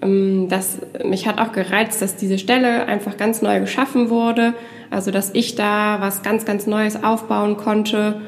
das, 0.00 0.78
mich 1.04 1.26
hat 1.26 1.40
auch 1.40 1.52
gereizt, 1.52 2.00
dass 2.00 2.16
diese 2.16 2.38
Stelle 2.38 2.86
einfach 2.86 3.16
ganz 3.16 3.42
neu 3.42 3.60
geschaffen 3.60 4.10
wurde, 4.10 4.54
also 4.90 5.10
dass 5.10 5.30
ich 5.34 5.56
da 5.56 6.00
was 6.00 6.22
ganz, 6.22 6.44
ganz 6.44 6.66
Neues 6.66 7.02
aufbauen 7.02 7.56
konnte 7.56 8.20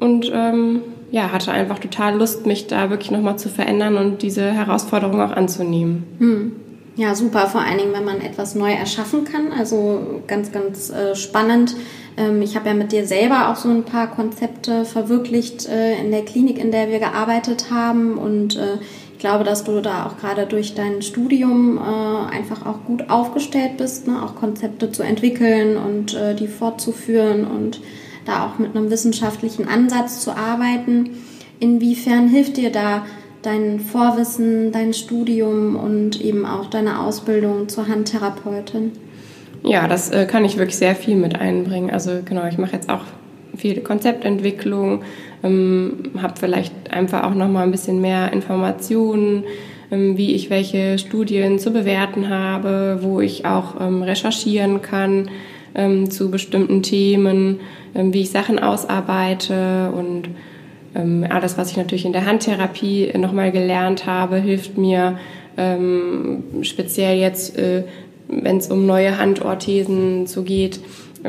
und 0.00 0.30
ähm, 0.34 0.82
ja, 1.10 1.32
hatte 1.32 1.52
einfach 1.52 1.78
total 1.78 2.16
Lust, 2.16 2.46
mich 2.46 2.66
da 2.66 2.90
wirklich 2.90 3.10
nochmal 3.10 3.38
zu 3.38 3.48
verändern 3.48 3.96
und 3.96 4.22
diese 4.22 4.50
Herausforderung 4.50 5.20
auch 5.20 5.32
anzunehmen. 5.32 6.04
Hm. 6.18 6.52
Ja, 6.96 7.14
super, 7.14 7.46
vor 7.46 7.60
allen 7.60 7.76
Dingen, 7.76 7.92
wenn 7.92 8.06
man 8.06 8.22
etwas 8.22 8.54
neu 8.54 8.72
erschaffen 8.72 9.24
kann. 9.24 9.52
Also 9.52 10.22
ganz, 10.26 10.50
ganz 10.50 10.88
äh, 10.88 11.14
spannend, 11.14 11.76
Ähm, 12.16 12.42
ich 12.42 12.56
habe 12.56 12.68
ja 12.68 12.74
mit 12.74 12.92
dir 12.92 13.06
selber 13.06 13.50
auch 13.50 13.56
so 13.56 13.68
ein 13.68 13.84
paar 13.84 14.10
Konzepte 14.10 14.84
verwirklicht 14.84 15.68
äh, 15.68 15.98
in 16.00 16.10
der 16.10 16.24
Klinik, 16.24 16.58
in 16.58 16.70
der 16.70 16.88
wir 16.88 16.98
gearbeitet 16.98 17.66
haben 17.70 18.16
und 18.18 18.56
äh, 18.56 18.78
glaube, 19.26 19.42
dass 19.42 19.64
du 19.64 19.80
da 19.80 20.06
auch 20.06 20.18
gerade 20.18 20.46
durch 20.46 20.76
dein 20.76 21.02
Studium 21.02 21.78
äh, 21.78 22.32
einfach 22.32 22.64
auch 22.64 22.84
gut 22.84 23.10
aufgestellt 23.10 23.76
bist, 23.76 24.06
ne? 24.06 24.22
auch 24.22 24.36
Konzepte 24.36 24.92
zu 24.92 25.02
entwickeln 25.02 25.76
und 25.76 26.14
äh, 26.14 26.36
die 26.36 26.46
fortzuführen 26.46 27.44
und 27.44 27.80
da 28.24 28.46
auch 28.46 28.60
mit 28.60 28.76
einem 28.76 28.88
wissenschaftlichen 28.88 29.66
Ansatz 29.66 30.20
zu 30.20 30.30
arbeiten. 30.30 31.10
Inwiefern 31.58 32.28
hilft 32.28 32.56
dir 32.56 32.70
da 32.70 33.04
dein 33.42 33.80
Vorwissen, 33.80 34.70
dein 34.70 34.94
Studium 34.94 35.74
und 35.74 36.20
eben 36.20 36.46
auch 36.46 36.66
deine 36.66 37.00
Ausbildung 37.00 37.68
zur 37.68 37.88
Handtherapeutin? 37.88 38.92
Ja, 39.64 39.88
das 39.88 40.08
äh, 40.10 40.26
kann 40.26 40.44
ich 40.44 40.56
wirklich 40.56 40.76
sehr 40.76 40.94
viel 40.94 41.16
mit 41.16 41.34
einbringen. 41.34 41.90
Also 41.90 42.20
genau, 42.24 42.46
ich 42.46 42.58
mache 42.58 42.74
jetzt 42.74 42.88
auch 42.88 43.02
viel 43.56 43.80
Konzeptentwicklung, 43.80 45.02
ähm, 45.42 46.10
habe 46.20 46.34
vielleicht 46.38 46.72
einfach 46.90 47.24
auch 47.24 47.34
noch 47.34 47.48
mal 47.48 47.62
ein 47.62 47.70
bisschen 47.70 48.00
mehr 48.00 48.32
Informationen, 48.32 49.44
ähm, 49.90 50.16
wie 50.16 50.34
ich 50.34 50.50
welche 50.50 50.98
Studien 50.98 51.58
zu 51.58 51.70
bewerten 51.70 52.28
habe, 52.28 52.98
wo 53.02 53.20
ich 53.20 53.46
auch 53.46 53.80
ähm, 53.80 54.02
recherchieren 54.02 54.82
kann 54.82 55.30
ähm, 55.74 56.10
zu 56.10 56.30
bestimmten 56.30 56.82
Themen, 56.82 57.60
ähm, 57.94 58.12
wie 58.12 58.22
ich 58.22 58.30
Sachen 58.30 58.58
ausarbeite 58.58 59.92
und 59.92 60.28
ähm, 60.94 61.24
alles, 61.28 61.56
was 61.56 61.70
ich 61.70 61.76
natürlich 61.76 62.04
in 62.04 62.12
der 62.12 62.26
Handtherapie 62.26 63.12
nochmal 63.16 63.52
gelernt 63.52 64.06
habe, 64.06 64.36
hilft 64.36 64.78
mir 64.78 65.18
speziell 66.60 67.18
jetzt, 67.18 67.56
äh, 67.56 67.84
wenn 68.28 68.58
es 68.58 68.70
um 68.70 68.84
neue 68.84 69.16
Handorthesen 69.16 70.26
so 70.26 70.42
geht, 70.42 70.80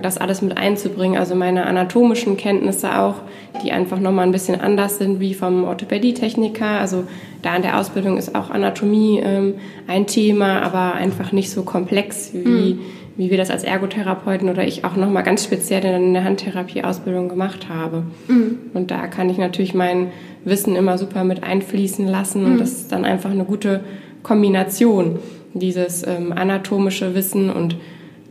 das 0.01 0.18
alles 0.18 0.42
mit 0.42 0.58
einzubringen, 0.58 1.18
also 1.18 1.36
meine 1.36 1.66
anatomischen 1.66 2.38
Kenntnisse 2.38 3.00
auch, 3.00 3.16
die 3.63 3.72
einfach 3.72 4.00
nochmal 4.00 4.25
ein 4.25 4.32
bisschen 4.32 4.60
anders 4.60 4.98
sind 4.98 5.20
wie 5.20 5.34
vom 5.34 5.63
Orthopädietechniker. 5.63 6.66
Also 6.66 7.04
da 7.42 7.56
in 7.56 7.62
der 7.62 7.80
Ausbildung 7.80 8.18
ist 8.18 8.36
auch 8.36 8.50
Anatomie 8.50 9.20
ähm, 9.24 9.56
ein 9.88 10.08
Thema, 10.08 10.62
aber 10.62 10.94
einfach 10.94 11.32
nicht 11.32 11.50
so 11.50 11.63
komplex 11.63 12.32
wie, 12.34 12.75
mhm. 12.75 12.80
wie 13.16 13.30
wir 13.30 13.38
das 13.38 13.50
als 13.50 13.63
Ergotherapeuten 13.63 14.50
oder 14.50 14.68
ich 14.68 14.84
auch 14.84 14.96
nochmal 14.96 15.24
ganz 15.24 15.44
speziell 15.44 15.84
in 15.86 16.13
der 16.13 16.24
Handtherapie-Ausbildung 16.24 17.30
gemacht 17.30 17.68
habe. 17.70 18.04
Mhm. 18.27 18.58
Und 18.74 18.92
da 18.92 19.08
kann 19.08 19.30
ich 19.30 19.38
natürlich 19.38 19.74
mein 19.74 20.12
Wissen 20.46 20.75
immer 20.75 20.98
super 20.98 21.24
mit 21.24 21.44
einfließen 21.44 22.08
lassen 22.08 22.46
und 22.46 22.54
mhm. 22.54 22.60
das 22.60 22.72
ist 22.72 22.92
dann 22.92 23.06
einfach 23.06 23.32
eine 23.32 23.46
gute 23.46 23.82
Kombination, 24.24 25.20
dieses 25.54 26.06
ähm, 26.06 26.34
anatomische 26.34 27.16
Wissen 27.16 27.50
und 27.50 27.77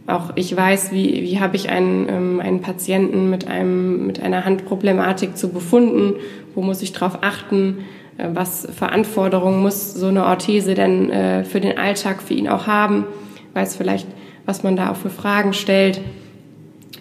auch 0.06 0.32
ich 0.36 0.56
weiß, 0.56 0.92
wie, 0.92 1.22
wie 1.22 1.40
habe 1.40 1.56
ich 1.56 1.68
einen, 1.68 2.08
ähm, 2.08 2.40
einen 2.40 2.60
Patienten 2.60 3.28
mit, 3.28 3.48
einem, 3.48 4.06
mit 4.06 4.22
einer 4.22 4.44
Handproblematik 4.44 5.36
zu 5.36 5.48
befunden, 5.48 6.14
wo 6.54 6.62
muss 6.62 6.82
ich 6.82 6.92
darauf 6.92 7.18
achten, 7.22 7.78
äh, 8.18 8.28
was 8.32 8.68
für 8.76 8.90
Anforderungen 8.90 9.60
muss 9.60 9.94
so 9.94 10.06
eine 10.06 10.24
Orthese 10.26 10.74
denn 10.74 11.10
äh, 11.10 11.44
für 11.44 11.60
den 11.60 11.76
Alltag 11.76 12.22
für 12.22 12.34
ihn 12.34 12.48
auch 12.48 12.66
haben, 12.66 13.04
weiß 13.54 13.76
vielleicht, 13.76 14.06
was 14.44 14.62
man 14.62 14.76
da 14.76 14.92
auch 14.92 14.96
für 14.96 15.10
Fragen 15.10 15.52
stellt. 15.52 16.00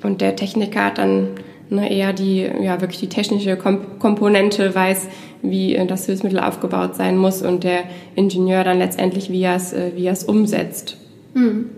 Und 0.01 0.21
der 0.21 0.35
Techniker 0.35 0.85
hat 0.85 0.97
dann 0.97 1.29
ne, 1.69 1.91
eher 1.91 2.11
die, 2.11 2.49
ja, 2.61 2.81
wirklich 2.81 2.99
die 2.99 3.09
technische 3.09 3.55
Kom 3.55 3.99
Komponente, 3.99 4.73
weiß, 4.73 5.07
wie 5.43 5.75
äh, 5.75 5.85
das 5.85 6.07
Hilfsmittel 6.07 6.39
aufgebaut 6.39 6.95
sein 6.95 7.17
muss 7.17 7.43
und 7.43 7.63
der 7.63 7.83
Ingenieur 8.15 8.63
dann 8.63 8.79
letztendlich, 8.79 9.29
wie 9.31 9.43
er 9.43 9.55
es, 9.55 9.73
äh, 9.73 9.91
wie 9.95 10.07
er 10.07 10.13
es 10.13 10.23
umsetzt. 10.23 10.97
Mhm. 11.35 11.69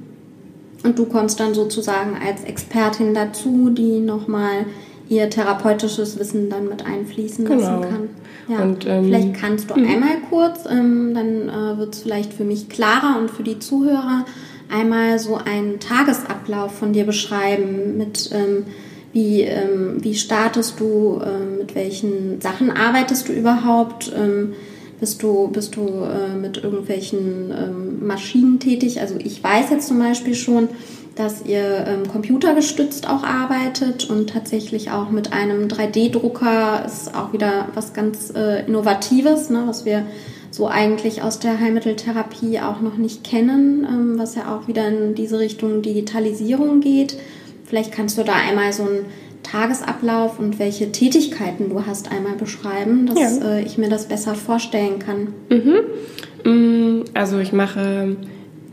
Und 0.84 1.00
du 1.00 1.06
kommst 1.06 1.40
dann 1.40 1.54
sozusagen 1.54 2.18
als 2.26 2.44
Expertin 2.44 3.14
dazu, 3.14 3.70
die 3.70 4.00
nochmal 4.00 4.66
ihr 5.10 5.30
therapeutisches 5.30 6.20
Wissen 6.20 6.50
dann 6.50 6.68
mit 6.68 6.86
einfließen 6.86 7.46
lassen 7.46 7.82
genau. 7.82 7.82
kann. 7.82 8.10
Ja. 8.48 8.62
Und, 8.62 8.86
ähm, 8.86 9.06
vielleicht 9.06 9.34
kannst 9.34 9.70
du 9.70 9.76
mh. 9.76 9.90
einmal 9.90 10.18
kurz, 10.30 10.66
ähm, 10.70 11.14
dann 11.14 11.50
äh, 11.50 11.78
wird 11.78 11.96
es 11.96 12.02
vielleicht 12.02 12.34
für 12.34 12.44
mich 12.44 12.70
klarer 12.70 13.18
und 13.20 13.32
für 13.32 13.44
die 13.44 13.60
Zuhörer 13.60 14.26
einmal 14.70 15.18
so 15.20 15.36
einen 15.36 15.80
Tagesablauf 15.80 16.78
von 16.78 16.94
dir 16.94 17.06
beschreiben 17.06 17.98
mit 17.98 18.30
ähm, 18.34 18.66
wie, 19.14 19.42
ähm, 19.42 19.98
wie 20.04 20.16
startest 20.16 20.80
du, 20.80 21.20
äh, 21.24 21.58
mit 21.60 21.74
welchen 21.76 22.40
Sachen 22.42 22.70
arbeitest 22.70 23.28
du 23.28 23.34
überhaupt, 23.34 24.12
ähm, 24.16 24.54
bist 25.00 25.22
du, 25.22 25.48
bist 25.50 25.76
du 25.76 25.88
äh, 26.04 26.36
mit 26.36 26.64
irgendwelchen 26.64 27.52
ähm, 27.52 28.08
Maschinen 28.08 28.60
tätig? 28.60 29.00
Also 29.00 29.16
ich 29.20 29.44
weiß 29.44 29.70
jetzt 29.70 29.88
zum 29.88 30.00
Beispiel 30.00 30.36
schon, 30.36 30.70
dass 31.16 31.46
ihr 31.46 31.86
ähm, 31.88 32.08
computergestützt 32.08 33.10
auch 33.10 33.24
arbeitet 33.24 34.10
und 34.10 34.30
tatsächlich 34.30 34.92
auch 34.92 35.10
mit 35.10 35.34
einem 35.34 35.68
3D-Drucker 35.68 36.84
ist 36.86 37.16
auch 37.16 37.34
wieder 37.34 37.70
was 37.74 37.94
ganz 37.94 38.32
äh, 38.36 38.66
Innovatives, 38.66 39.50
ne, 39.50 39.64
was 39.66 39.86
wir 39.86 40.06
so 40.52 40.68
eigentlich 40.68 41.22
aus 41.24 41.40
der 41.40 41.60
Heilmitteltherapie 41.60 42.60
auch 42.60 42.82
noch 42.82 42.98
nicht 42.98 43.24
kennen, 43.24 43.86
ähm, 43.90 44.20
was 44.20 44.36
ja 44.36 44.56
auch 44.56 44.68
wieder 44.68 44.88
in 44.88 45.16
diese 45.16 45.40
Richtung 45.40 45.82
Digitalisierung 45.82 46.82
geht. 46.82 47.18
Vielleicht 47.66 47.92
kannst 47.92 48.18
du 48.18 48.24
da 48.24 48.34
einmal 48.34 48.72
so 48.72 48.84
ein 48.84 49.06
Tagesablauf 49.52 50.40
und 50.40 50.60
welche 50.60 50.92
Tätigkeiten 50.92 51.70
du 51.70 51.86
hast 51.86 52.12
einmal 52.12 52.34
beschreiben, 52.34 53.06
dass 53.08 53.40
ja. 53.40 53.50
äh, 53.50 53.62
ich 53.62 53.78
mir 53.78 53.90
das 53.90 54.08
besser 54.08 54.36
vorstellen 54.36 55.00
kann. 55.00 55.34
Mhm. 55.50 57.02
Mm, 57.02 57.06
also 57.14 57.40
ich 57.40 57.54
mache 57.54 58.18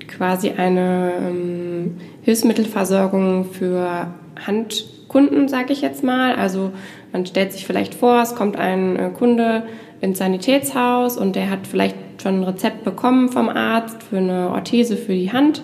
quasi 0.09 0.51
eine 0.51 1.13
ähm, 1.19 1.97
Hilfsmittelversorgung 2.23 3.47
für 3.47 4.09
Handkunden, 4.47 5.49
sage 5.49 5.73
ich 5.73 5.81
jetzt 5.81 6.03
mal. 6.03 6.35
Also 6.35 6.73
man 7.13 7.27
stellt 7.27 7.53
sich 7.53 7.67
vielleicht 7.67 7.95
vor, 7.95 8.23
es 8.23 8.35
kommt 8.35 8.57
ein 8.57 8.97
äh, 8.97 9.11
Kunde 9.11 9.65
ins 10.01 10.19
Sanitätshaus 10.19 11.17
und 11.17 11.37
der 11.37 11.51
hat 11.51 11.67
vielleicht 11.67 11.97
schon 12.23 12.41
ein 12.41 12.45
Rezept 12.45 12.85
bekommen 12.85 13.31
vom 13.31 13.49
Arzt 13.49 14.03
für 14.03 14.19
eine 14.19 14.51
Orthese 14.51 14.97
für 14.97 15.15
die 15.15 15.33
Hand 15.33 15.63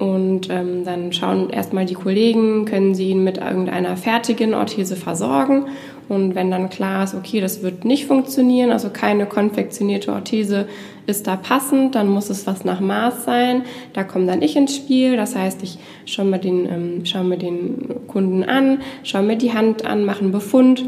und 0.00 0.48
ähm, 0.48 0.82
dann 0.86 1.12
schauen 1.12 1.50
erstmal 1.50 1.84
die 1.84 1.94
Kollegen, 1.94 2.64
können 2.64 2.94
sie 2.94 3.10
ihn 3.10 3.22
mit 3.22 3.36
irgendeiner 3.36 3.98
fertigen 3.98 4.54
Orthese 4.54 4.96
versorgen. 4.96 5.66
Und 6.08 6.34
wenn 6.34 6.50
dann 6.50 6.70
klar 6.70 7.04
ist, 7.04 7.14
okay, 7.14 7.42
das 7.42 7.62
wird 7.62 7.84
nicht 7.84 8.06
funktionieren, 8.06 8.72
also 8.72 8.88
keine 8.88 9.26
konfektionierte 9.26 10.10
Orthese 10.10 10.66
ist 11.06 11.26
da 11.26 11.36
passend, 11.36 11.96
dann 11.96 12.08
muss 12.08 12.30
es 12.30 12.46
was 12.46 12.64
nach 12.64 12.80
Maß 12.80 13.26
sein. 13.26 13.64
Da 13.92 14.02
komme 14.02 14.24
dann 14.24 14.40
ich 14.40 14.56
ins 14.56 14.74
Spiel. 14.74 15.18
Das 15.18 15.36
heißt, 15.36 15.62
ich 15.62 15.78
schaue 16.06 16.24
mir 16.24 16.38
den, 16.38 16.64
ähm, 16.64 17.04
schaue 17.04 17.24
mir 17.24 17.36
den 17.36 18.06
Kunden 18.06 18.42
an, 18.42 18.80
schaue 19.02 19.22
mir 19.22 19.36
die 19.36 19.52
Hand 19.52 19.84
an, 19.84 20.06
mache 20.06 20.20
einen 20.20 20.32
Befund 20.32 20.82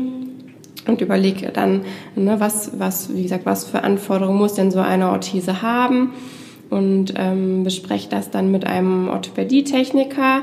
und 0.88 1.02
überlege 1.02 1.50
dann, 1.52 1.82
ne, 2.16 2.40
was, 2.40 2.78
was, 2.78 3.14
wie 3.14 3.24
gesagt, 3.24 3.44
was 3.44 3.66
für 3.66 3.84
Anforderungen 3.84 4.38
muss 4.38 4.54
denn 4.54 4.70
so 4.70 4.80
eine 4.80 5.10
Orthese 5.10 5.60
haben 5.60 6.12
und 6.72 7.12
ähm, 7.16 7.64
bespreche 7.64 8.08
das 8.08 8.30
dann 8.30 8.50
mit 8.50 8.66
einem 8.66 9.08
Orthopädietechniker 9.08 10.42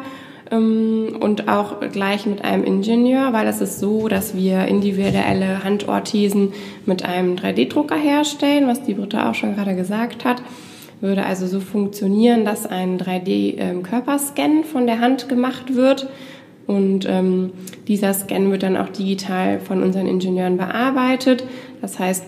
ähm, 0.52 1.18
und 1.20 1.50
auch 1.50 1.80
gleich 1.92 2.28
mit 2.28 2.44
einem 2.44 2.64
Ingenieur, 2.64 3.34
weil 3.34 3.48
es 3.48 3.62
ist 3.62 3.80
so, 3.80 4.08
dass 4.08 4.36
wir 4.36 4.66
individuelle 4.66 5.64
Handorthesen 5.64 6.54
mit 6.86 7.04
einem 7.04 7.36
3D-Drucker 7.36 7.96
herstellen, 7.96 8.68
was 8.68 8.84
die 8.84 8.94
Britta 8.94 9.30
auch 9.30 9.36
schon 9.36 9.56
gerade 9.56 9.76
gesagt 9.76 10.24
hat. 10.24 10.44
Würde 11.02 11.26
also 11.26 11.48
so 11.48 11.60
funktionieren, 11.60 12.46
dass 12.46 12.68
ein 12.68 13.00
3D-Körperscan 13.00 14.58
ähm, 14.60 14.64
von 14.64 14.86
der 14.86 15.00
Hand 15.00 15.30
gemacht 15.30 15.76
wird. 15.76 16.08
Und 16.68 17.08
ähm, 17.10 17.54
dieser 17.88 18.14
Scan 18.14 18.52
wird 18.52 18.62
dann 18.62 18.78
auch 18.78 18.90
digital 18.90 19.60
von 19.60 19.82
unseren 19.82 20.06
Ingenieuren 20.06 20.58
bearbeitet. 20.58 21.44
Das 21.82 21.98
heißt, 21.98 22.26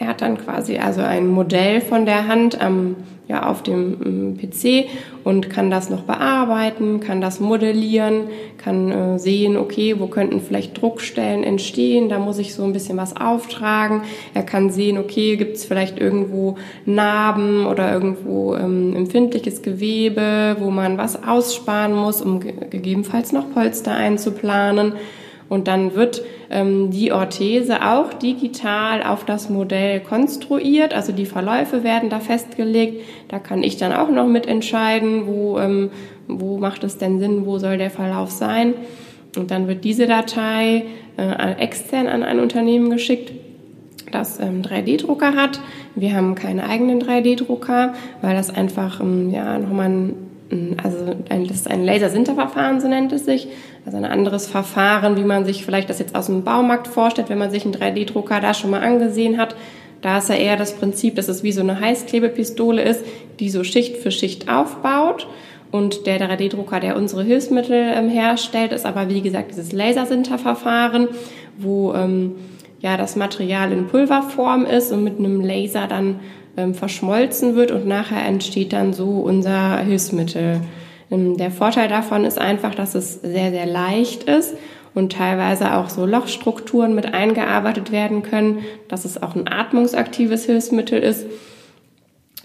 er 0.00 0.08
hat 0.08 0.22
dann 0.22 0.38
quasi 0.38 0.78
also 0.78 1.02
ein 1.02 1.26
Modell 1.26 1.82
von 1.82 2.06
der 2.06 2.26
Hand 2.26 2.58
am, 2.58 2.96
ja, 3.28 3.46
auf 3.46 3.62
dem 3.62 4.38
PC 4.38 4.86
und 5.24 5.50
kann 5.50 5.70
das 5.70 5.90
noch 5.90 6.04
bearbeiten, 6.04 7.00
kann 7.00 7.20
das 7.20 7.38
modellieren, 7.38 8.22
kann 8.56 8.90
äh, 8.90 9.18
sehen, 9.18 9.58
okay, 9.58 9.96
wo 9.98 10.06
könnten 10.06 10.40
vielleicht 10.40 10.80
Druckstellen 10.80 11.44
entstehen, 11.44 12.08
da 12.08 12.18
muss 12.18 12.38
ich 12.38 12.54
so 12.54 12.64
ein 12.64 12.72
bisschen 12.72 12.96
was 12.96 13.14
auftragen. 13.14 14.00
Er 14.32 14.42
kann 14.42 14.70
sehen, 14.70 14.96
okay, 14.96 15.36
gibt 15.36 15.56
es 15.56 15.66
vielleicht 15.66 15.98
irgendwo 15.98 16.56
Narben 16.86 17.66
oder 17.66 17.92
irgendwo 17.92 18.56
ähm, 18.56 18.96
empfindliches 18.96 19.60
Gewebe, 19.60 20.56
wo 20.60 20.70
man 20.70 20.96
was 20.96 21.22
aussparen 21.22 21.94
muss, 21.94 22.22
um 22.22 22.40
gegebenenfalls 22.40 23.32
noch 23.32 23.52
Polster 23.52 23.92
einzuplanen. 23.92 24.94
Und 25.50 25.66
dann 25.66 25.96
wird 25.96 26.22
ähm, 26.48 26.92
die 26.92 27.10
Orthese 27.10 27.84
auch 27.84 28.14
digital 28.14 29.02
auf 29.02 29.24
das 29.24 29.50
Modell 29.50 29.98
konstruiert. 29.98 30.94
Also 30.94 31.12
die 31.12 31.26
Verläufe 31.26 31.82
werden 31.82 32.08
da 32.08 32.20
festgelegt. 32.20 33.02
Da 33.26 33.40
kann 33.40 33.64
ich 33.64 33.76
dann 33.76 33.92
auch 33.92 34.08
noch 34.10 34.28
mitentscheiden, 34.28 35.26
wo, 35.26 35.58
ähm, 35.58 35.90
wo 36.28 36.56
macht 36.56 36.84
es 36.84 36.98
denn 36.98 37.18
Sinn, 37.18 37.46
wo 37.46 37.58
soll 37.58 37.78
der 37.78 37.90
Verlauf 37.90 38.30
sein. 38.30 38.74
Und 39.36 39.50
dann 39.50 39.66
wird 39.66 39.82
diese 39.82 40.06
Datei 40.06 40.84
äh, 41.18 41.52
extern 41.58 42.06
an 42.06 42.22
ein 42.22 42.38
Unternehmen 42.38 42.88
geschickt 42.88 43.32
das 44.12 44.40
ähm, 44.40 44.62
3D-Drucker 44.62 45.36
hat. 45.36 45.60
Wir 45.94 46.16
haben 46.16 46.34
keine 46.34 46.68
eigenen 46.68 47.00
3D-Drucker, 47.00 47.94
weil 48.22 48.34
das 48.34 48.50
einfach 48.50 49.00
ähm, 49.00 49.30
ja 49.30 49.56
nochmal 49.58 49.88
ein 49.88 50.14
also 50.82 51.14
ein, 51.28 51.46
das 51.46 51.58
ist 51.58 51.70
ein 51.70 51.84
Lasersinterverfahren, 51.84 52.80
so 52.80 52.88
nennt 52.88 53.12
es 53.12 53.24
sich. 53.24 53.48
Also 53.84 53.96
ein 53.96 54.04
anderes 54.04 54.46
Verfahren, 54.46 55.16
wie 55.16 55.24
man 55.24 55.44
sich 55.44 55.64
vielleicht 55.64 55.88
das 55.88 55.98
jetzt 55.98 56.14
aus 56.14 56.26
dem 56.26 56.44
Baumarkt 56.44 56.86
vorstellt, 56.86 57.30
wenn 57.30 57.38
man 57.38 57.50
sich 57.50 57.64
einen 57.64 57.74
3D-Drucker 57.74 58.40
da 58.40 58.52
schon 58.52 58.70
mal 58.70 58.82
angesehen 58.82 59.38
hat. 59.38 59.56
Da 60.02 60.18
ist 60.18 60.28
ja 60.28 60.34
eher 60.34 60.56
das 60.56 60.74
Prinzip, 60.74 61.16
dass 61.16 61.28
es 61.28 61.42
wie 61.42 61.52
so 61.52 61.60
eine 61.60 61.80
Heißklebepistole 61.80 62.82
ist, 62.82 63.04
die 63.38 63.50
so 63.50 63.64
Schicht 63.64 63.96
für 63.96 64.10
Schicht 64.10 64.48
aufbaut. 64.50 65.26
Und 65.70 66.06
der 66.06 66.20
3D-Drucker, 66.20 66.80
der 66.80 66.96
unsere 66.96 67.22
Hilfsmittel 67.22 67.92
ähm, 67.94 68.08
herstellt, 68.08 68.72
ist 68.72 68.86
aber 68.86 69.08
wie 69.08 69.22
gesagt 69.22 69.52
dieses 69.52 69.72
Lasersinterverfahren, 69.72 71.08
wo 71.58 71.94
ähm, 71.94 72.34
ja 72.80 72.96
das 72.96 73.14
Material 73.14 73.72
in 73.72 73.86
Pulverform 73.86 74.66
ist 74.66 74.90
und 74.92 75.04
mit 75.04 75.18
einem 75.18 75.40
Laser 75.40 75.86
dann 75.86 76.20
ähm, 76.56 76.74
verschmolzen 76.74 77.54
wird 77.54 77.70
und 77.70 77.86
nachher 77.86 78.24
entsteht 78.26 78.72
dann 78.72 78.92
so 78.92 79.20
unser 79.20 79.78
Hilfsmittel. 79.78 80.60
Ähm, 81.10 81.36
der 81.36 81.50
Vorteil 81.50 81.88
davon 81.88 82.24
ist 82.24 82.38
einfach, 82.38 82.74
dass 82.74 82.94
es 82.94 83.20
sehr, 83.20 83.50
sehr 83.50 83.66
leicht 83.66 84.24
ist 84.24 84.54
und 84.94 85.12
teilweise 85.12 85.74
auch 85.74 85.88
so 85.88 86.06
Lochstrukturen 86.06 86.94
mit 86.94 87.12
eingearbeitet 87.12 87.92
werden 87.92 88.22
können, 88.22 88.60
dass 88.88 89.04
es 89.04 89.22
auch 89.22 89.34
ein 89.34 89.48
atmungsaktives 89.48 90.46
Hilfsmittel 90.46 90.98
ist. 90.98 91.26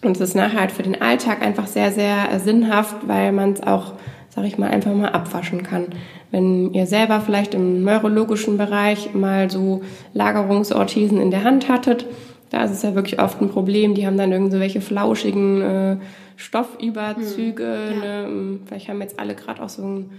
Und 0.03 0.15
es 0.17 0.21
ist 0.21 0.35
nachher 0.35 0.59
halt 0.59 0.71
für 0.71 0.83
den 0.83 1.01
Alltag 1.01 1.41
einfach 1.41 1.67
sehr, 1.67 1.91
sehr 1.91 2.39
sinnhaft, 2.39 3.07
weil 3.07 3.31
man 3.31 3.53
es 3.53 3.63
auch, 3.63 3.93
sag 4.29 4.45
ich 4.45 4.57
mal, 4.57 4.69
einfach 4.69 4.93
mal 4.93 5.09
abwaschen 5.09 5.63
kann. 5.63 5.87
Wenn 6.29 6.73
ihr 6.73 6.85
selber 6.85 7.21
vielleicht 7.21 7.55
im 7.55 7.83
neurologischen 7.83 8.57
Bereich 8.57 9.13
mal 9.15 9.49
so 9.49 9.81
Lagerungsorthesen 10.13 11.19
in 11.19 11.31
der 11.31 11.43
Hand 11.43 11.69
hattet, 11.69 12.05
da 12.49 12.63
ist 12.63 12.71
es 12.71 12.83
ja 12.83 12.95
wirklich 12.95 13.19
oft 13.19 13.41
ein 13.41 13.49
Problem. 13.49 13.95
Die 13.95 14.05
haben 14.05 14.17
dann 14.17 14.31
irgendwelche 14.31 14.81
flauschigen 14.81 15.61
äh, 15.61 15.97
Stoffüberzüge. 16.37 17.63
Hm, 17.63 18.03
ja. 18.03 18.27
ne? 18.27 18.59
Vielleicht 18.65 18.89
haben 18.89 19.01
jetzt 19.01 19.19
alle 19.19 19.35
gerade 19.35 19.63
auch 19.63 19.69
so 19.69 19.83
ein 19.83 20.11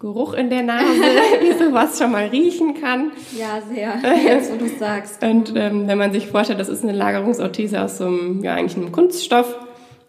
Geruch 0.00 0.34
in 0.34 0.50
der 0.50 0.62
Nase, 0.62 0.84
wie 1.40 1.52
sowas 1.52 1.98
schon 1.98 2.12
mal 2.12 2.26
riechen 2.26 2.74
kann. 2.80 3.12
Ja, 3.38 3.60
sehr, 3.72 3.94
jetzt 4.24 4.52
wo 4.52 4.56
du 4.56 4.68
sagst. 4.68 5.22
Und 5.22 5.52
ähm, 5.56 5.86
wenn 5.86 5.98
man 5.98 6.12
sich 6.12 6.26
vorstellt, 6.26 6.60
das 6.60 6.68
ist 6.68 6.82
eine 6.82 6.92
Lagerungsorthese 6.92 7.80
aus 7.80 7.98
so 7.98 8.06
einem, 8.06 8.42
ja 8.42 8.54
eigentlich 8.54 8.76
einem 8.76 8.92
Kunststoff 8.92 9.56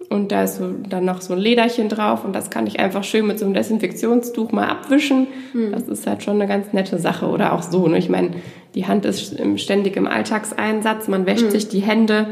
und 0.09 0.31
da 0.31 0.43
ist 0.43 0.57
so, 0.57 0.71
dann 0.89 1.05
noch 1.05 1.21
so 1.21 1.33
ein 1.33 1.39
Lederchen 1.39 1.89
drauf 1.89 2.25
und 2.25 2.33
das 2.33 2.49
kann 2.49 2.67
ich 2.67 2.79
einfach 2.79 3.03
schön 3.03 3.27
mit 3.27 3.39
so 3.39 3.45
einem 3.45 3.53
Desinfektionstuch 3.53 4.51
mal 4.51 4.67
abwischen. 4.67 5.27
Hm. 5.51 5.71
Das 5.71 5.87
ist 5.87 6.07
halt 6.07 6.23
schon 6.23 6.35
eine 6.35 6.47
ganz 6.47 6.73
nette 6.73 6.99
Sache 6.99 7.27
oder 7.27 7.53
auch 7.53 7.61
so. 7.61 7.87
Ne? 7.87 7.97
Ich 7.97 8.09
meine, 8.09 8.31
die 8.75 8.87
Hand 8.87 9.05
ist 9.05 9.35
ständig 9.57 9.95
im 9.97 10.07
Alltagseinsatz, 10.07 11.07
man 11.07 11.25
wäscht 11.25 11.43
hm. 11.43 11.51
sich 11.51 11.67
die 11.69 11.79
Hände, 11.79 12.27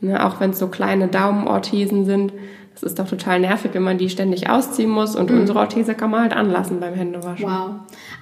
ne? 0.00 0.24
auch 0.24 0.40
wenn 0.40 0.50
es 0.50 0.58
so 0.58 0.68
kleine 0.68 1.08
Daumenorthesen 1.08 2.04
sind. 2.04 2.32
Es 2.74 2.82
ist 2.82 2.98
doch 2.98 3.08
total 3.08 3.40
nervig, 3.40 3.72
wenn 3.74 3.82
man 3.82 3.98
die 3.98 4.08
ständig 4.08 4.48
ausziehen 4.48 4.90
muss 4.90 5.14
und 5.14 5.30
mhm. 5.30 5.40
unsere 5.40 5.58
Orthese 5.58 5.94
kann 5.94 6.10
man 6.10 6.22
halt 6.22 6.32
anlassen 6.32 6.80
beim 6.80 6.94
Händewaschen. 6.94 7.46
Wow. 7.46 7.70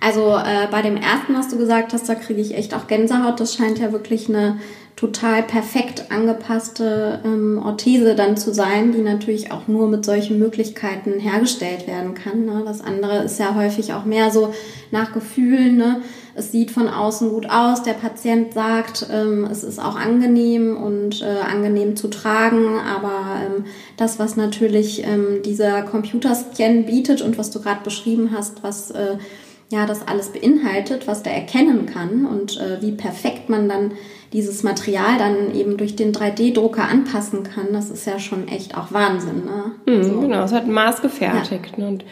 Also 0.01 0.37
äh, 0.37 0.67
bei 0.71 0.83
dem 0.83 0.97
ersten, 0.97 1.35
was 1.35 1.49
du 1.49 1.57
gesagt 1.57 1.93
hast, 1.93 2.09
da 2.09 2.15
kriege 2.15 2.41
ich 2.41 2.57
echt 2.57 2.75
auch 2.75 2.87
Gänsehaut. 2.87 3.39
Das 3.39 3.55
scheint 3.55 3.79
ja 3.79 3.93
wirklich 3.93 4.29
eine 4.29 4.57
total 4.97 5.43
perfekt 5.43 6.11
angepasste 6.11 7.21
ähm, 7.25 7.59
Orthese 7.65 8.15
dann 8.15 8.37
zu 8.37 8.53
sein, 8.53 8.93
die 8.93 9.01
natürlich 9.01 9.51
auch 9.51 9.67
nur 9.67 9.89
mit 9.89 10.05
solchen 10.05 10.39
Möglichkeiten 10.39 11.19
hergestellt 11.19 11.87
werden 11.87 12.13
kann. 12.13 12.45
Ne? 12.45 12.63
Das 12.67 12.83
andere 12.83 13.23
ist 13.23 13.39
ja 13.39 13.55
häufig 13.55 13.95
auch 13.95 14.05
mehr 14.05 14.31
so 14.31 14.53
nach 14.91 15.13
Gefühlen. 15.13 15.79
Ne? 15.79 16.03
Es 16.41 16.53
sieht 16.53 16.71
von 16.71 16.89
außen 16.89 17.29
gut 17.29 17.51
aus, 17.51 17.83
der 17.83 17.93
Patient 17.93 18.55
sagt, 18.55 19.07
ähm, 19.13 19.45
es 19.45 19.63
ist 19.63 19.79
auch 19.79 19.95
angenehm 19.95 20.75
und 20.75 21.21
äh, 21.21 21.27
angenehm 21.47 21.97
zu 21.97 22.09
tragen, 22.09 22.79
aber 22.79 23.43
ähm, 23.45 23.67
das, 23.99 24.19
was 24.19 24.37
natürlich 24.37 25.05
ähm, 25.05 25.43
dieser 25.45 25.83
Computerscan 25.83 26.87
bietet 26.87 27.21
und 27.21 27.37
was 27.37 27.51
du 27.51 27.61
gerade 27.61 27.85
beschrieben 27.85 28.31
hast, 28.35 28.63
was 28.63 28.91
äh, 28.91 29.19
ja 29.71 29.85
das 29.85 30.09
alles 30.09 30.31
beinhaltet, 30.31 31.07
was 31.07 31.23
der 31.23 31.35
erkennen 31.35 31.85
kann 31.85 32.25
und 32.25 32.59
äh, 32.59 32.81
wie 32.81 32.93
perfekt 32.93 33.51
man 33.51 33.69
dann 33.69 33.93
dieses 34.33 34.63
Material 34.63 35.19
dann 35.19 35.55
eben 35.55 35.77
durch 35.77 35.95
den 35.95 36.15
3D-Drucker 36.15 36.89
anpassen 36.89 37.43
kann, 37.43 37.75
das 37.75 37.91
ist 37.91 38.07
ja 38.07 38.19
schon 38.19 38.49
echt 38.49 38.79
auch 38.79 38.93
Wahnsinn. 38.93 39.45
Ne? 39.45 39.73
Mhm, 39.95 40.03
so. 40.05 40.21
Genau, 40.21 40.43
es 40.45 40.53
hat 40.53 40.67
maßgefertigt. 40.67 41.77
Ja. 41.77 41.85
Ne? 41.85 41.89
Und 41.89 42.05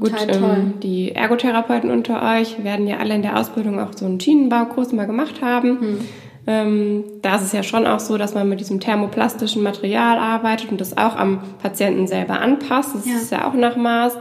Total 0.00 0.26
gut, 0.26 0.36
ähm, 0.36 0.74
die 0.82 1.12
Ergotherapeuten 1.14 1.90
unter 1.90 2.22
euch 2.38 2.64
werden 2.64 2.86
ja 2.86 2.96
alle 2.98 3.14
in 3.14 3.22
der 3.22 3.38
Ausbildung 3.38 3.78
auch 3.78 3.92
so 3.94 4.06
einen 4.06 4.20
Schienenbaukurs 4.20 4.92
mal 4.92 5.06
gemacht 5.06 5.42
haben. 5.42 5.68
Mhm. 5.68 6.00
Ähm, 6.46 7.04
da 7.22 7.36
ist 7.36 7.42
es 7.42 7.52
ja 7.52 7.62
schon 7.62 7.86
auch 7.86 8.00
so, 8.00 8.18
dass 8.18 8.34
man 8.34 8.48
mit 8.48 8.58
diesem 8.58 8.80
thermoplastischen 8.80 9.62
Material 9.62 10.18
arbeitet 10.18 10.72
und 10.72 10.80
das 10.80 10.96
auch 10.96 11.16
am 11.16 11.40
Patienten 11.62 12.06
selber 12.06 12.40
anpasst. 12.40 12.94
Das 12.94 13.06
ja. 13.06 13.14
ist 13.14 13.30
ja 13.30 13.46
auch 13.46 13.54
nach 13.54 13.76
Maß. 13.76 14.16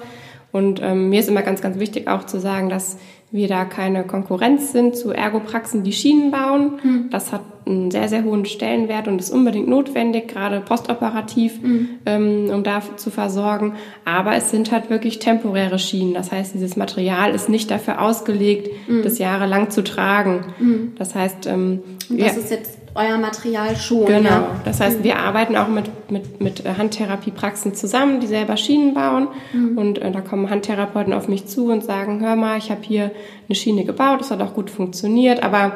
Und 0.51 0.81
ähm, 0.83 1.09
mir 1.09 1.19
ist 1.21 1.29
immer 1.29 1.41
ganz, 1.41 1.61
ganz 1.61 1.79
wichtig 1.79 2.07
auch 2.07 2.25
zu 2.25 2.39
sagen, 2.39 2.69
dass 2.69 2.97
wir 3.31 3.47
da 3.47 3.63
keine 3.63 4.03
Konkurrenz 4.03 4.73
sind 4.73 4.95
zu 4.95 5.11
Ergopraxen, 5.11 5.83
die 5.83 5.93
Schienen 5.93 6.31
bauen. 6.31 6.79
Mhm. 6.83 7.09
Das 7.11 7.31
hat 7.31 7.41
einen 7.65 7.91
sehr, 7.91 8.09
sehr 8.09 8.23
hohen 8.23 8.45
Stellenwert 8.45 9.07
und 9.07 9.19
ist 9.19 9.29
unbedingt 9.29 9.67
notwendig, 9.67 10.27
gerade 10.27 10.59
postoperativ, 10.59 11.61
mhm. 11.61 11.89
ähm, 12.05 12.49
um 12.51 12.63
da 12.63 12.81
zu 12.97 13.09
versorgen. 13.09 13.75
Aber 14.03 14.35
es 14.35 14.49
sind 14.49 14.71
halt 14.71 14.89
wirklich 14.89 15.19
temporäre 15.19 15.79
Schienen. 15.79 16.13
Das 16.13 16.31
heißt, 16.31 16.53
dieses 16.53 16.75
Material 16.75 17.33
ist 17.33 17.47
nicht 17.47 17.71
dafür 17.71 18.01
ausgelegt, 18.01 18.69
mhm. 18.87 19.03
das 19.03 19.17
jahrelang 19.17 19.69
zu 19.69 19.83
tragen. 19.83 20.45
Mhm. 20.59 20.93
Das 20.97 21.15
heißt, 21.15 21.47
ähm, 21.47 21.81
das 22.09 22.35
ja, 22.35 22.41
ist 22.41 22.51
jetzt 22.51 22.80
euer 22.95 23.17
Material 23.17 23.75
schon. 23.75 24.05
Genau. 24.05 24.29
Ja? 24.29 24.61
Das 24.65 24.79
heißt, 24.79 24.99
mhm. 24.99 25.03
wir 25.03 25.17
arbeiten 25.17 25.55
auch 25.55 25.67
mit, 25.67 26.11
mit, 26.11 26.41
mit 26.41 26.63
Handtherapiepraxen 26.65 27.73
zusammen, 27.73 28.19
die 28.19 28.27
selber 28.27 28.57
Schienen 28.57 28.93
bauen. 28.93 29.29
Mhm. 29.53 29.77
Und 29.77 29.99
äh, 29.99 30.11
da 30.11 30.21
kommen 30.21 30.49
Handtherapeuten 30.49 31.13
auf 31.13 31.27
mich 31.27 31.47
zu 31.47 31.71
und 31.71 31.83
sagen, 31.83 32.21
hör 32.21 32.35
mal, 32.35 32.57
ich 32.57 32.69
habe 32.69 32.81
hier 32.83 33.11
eine 33.47 33.55
Schiene 33.55 33.85
gebaut, 33.85 34.19
das 34.19 34.31
hat 34.31 34.41
auch 34.41 34.53
gut 34.53 34.69
funktioniert, 34.69 35.43
aber 35.43 35.73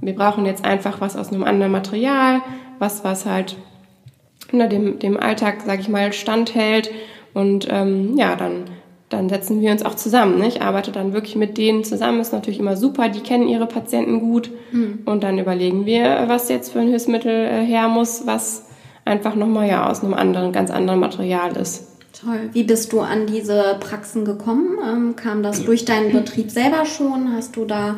wir 0.00 0.14
brauchen 0.14 0.46
jetzt 0.46 0.64
einfach 0.64 1.00
was 1.00 1.16
aus 1.16 1.32
einem 1.32 1.44
anderen 1.44 1.72
Material, 1.72 2.40
was, 2.78 3.04
was 3.04 3.26
halt 3.26 3.56
ne, 4.52 4.68
dem, 4.68 4.98
dem 4.98 5.16
Alltag, 5.16 5.58
sag 5.64 5.80
ich 5.80 5.88
mal, 5.88 6.12
standhält. 6.12 6.90
Und 7.34 7.68
ähm, 7.70 8.16
ja, 8.16 8.36
dann 8.36 8.64
dann 9.08 9.28
setzen 9.28 9.60
wir 9.60 9.72
uns 9.72 9.84
auch 9.84 9.94
zusammen. 9.94 10.38
Ne? 10.38 10.48
Ich 10.48 10.60
arbeite 10.60 10.92
dann 10.92 11.12
wirklich 11.12 11.34
mit 11.34 11.56
denen 11.56 11.82
zusammen. 11.82 12.20
Ist 12.20 12.32
natürlich 12.32 12.58
immer 12.58 12.76
super, 12.76 13.08
die 13.08 13.20
kennen 13.20 13.48
ihre 13.48 13.66
Patienten 13.66 14.20
gut. 14.20 14.50
Mhm. 14.70 15.00
Und 15.06 15.22
dann 15.22 15.38
überlegen 15.38 15.86
wir, 15.86 16.24
was 16.26 16.48
jetzt 16.48 16.72
für 16.72 16.80
ein 16.80 16.88
Hilfsmittel 16.88 17.32
äh, 17.32 17.64
her 17.64 17.88
muss, 17.88 18.26
was 18.26 18.66
einfach 19.04 19.34
nochmal 19.34 19.68
ja 19.68 19.88
aus 19.88 20.04
einem 20.04 20.14
anderen, 20.14 20.52
ganz 20.52 20.70
anderen 20.70 21.00
Material 21.00 21.56
ist. 21.56 21.86
Toll. 22.20 22.50
Wie 22.52 22.64
bist 22.64 22.92
du 22.92 23.00
an 23.00 23.26
diese 23.26 23.76
Praxen 23.80 24.24
gekommen? 24.24 24.78
Ähm, 24.86 25.16
kam 25.16 25.42
das 25.42 25.64
durch 25.64 25.84
deinen 25.84 26.12
Betrieb 26.12 26.50
selber 26.50 26.84
schon? 26.84 27.32
Hast 27.32 27.56
du 27.56 27.64
da, 27.64 27.96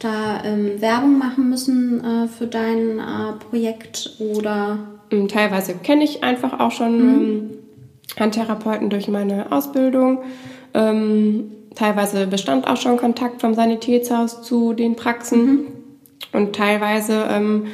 da 0.00 0.42
ähm, 0.44 0.80
Werbung 0.80 1.18
machen 1.18 1.48
müssen 1.48 2.04
äh, 2.04 2.28
für 2.28 2.46
dein 2.46 2.98
äh, 2.98 3.32
Projekt 3.48 4.16
oder? 4.18 4.78
Ähm, 5.10 5.28
teilweise 5.28 5.74
kenne 5.74 6.04
ich 6.04 6.22
einfach 6.22 6.60
auch 6.60 6.72
schon 6.72 6.98
mhm. 6.98 7.24
ähm, 7.24 7.50
Handtherapeuten 8.18 8.90
durch 8.90 9.08
meine 9.08 9.50
Ausbildung. 9.50 10.22
Ähm, 10.74 11.52
teilweise 11.74 12.26
bestand 12.26 12.66
auch 12.66 12.76
schon 12.76 12.96
Kontakt 12.96 13.40
vom 13.40 13.54
Sanitätshaus 13.54 14.42
zu 14.42 14.72
den 14.72 14.96
Praxen 14.96 15.46
mhm. 15.46 15.66
und 16.32 16.54
teilweise 16.54 17.26
ähm, 17.30 17.66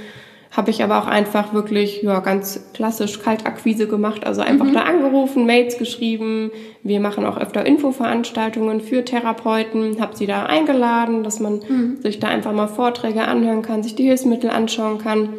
habe 0.50 0.70
ich 0.70 0.82
aber 0.82 0.98
auch 0.98 1.06
einfach 1.06 1.52
wirklich 1.52 2.02
ja, 2.02 2.20
ganz 2.20 2.72
klassisch 2.72 3.20
Kaltakquise 3.20 3.86
gemacht, 3.86 4.26
also 4.26 4.40
einfach 4.40 4.66
mhm. 4.66 4.72
da 4.72 4.80
angerufen, 4.82 5.46
Mails 5.46 5.78
geschrieben. 5.78 6.50
Wir 6.82 7.00
machen 7.00 7.26
auch 7.26 7.36
öfter 7.36 7.66
Infoveranstaltungen 7.66 8.80
für 8.80 9.04
Therapeuten, 9.04 10.00
habe 10.00 10.16
sie 10.16 10.26
da 10.26 10.46
eingeladen, 10.46 11.22
dass 11.22 11.38
man 11.38 11.60
mhm. 11.68 11.98
sich 12.00 12.18
da 12.18 12.28
einfach 12.28 12.52
mal 12.52 12.66
Vorträge 12.66 13.22
anhören 13.22 13.62
kann, 13.62 13.82
sich 13.82 13.94
die 13.94 14.04
Hilfsmittel 14.04 14.50
anschauen 14.50 14.98
kann. 14.98 15.34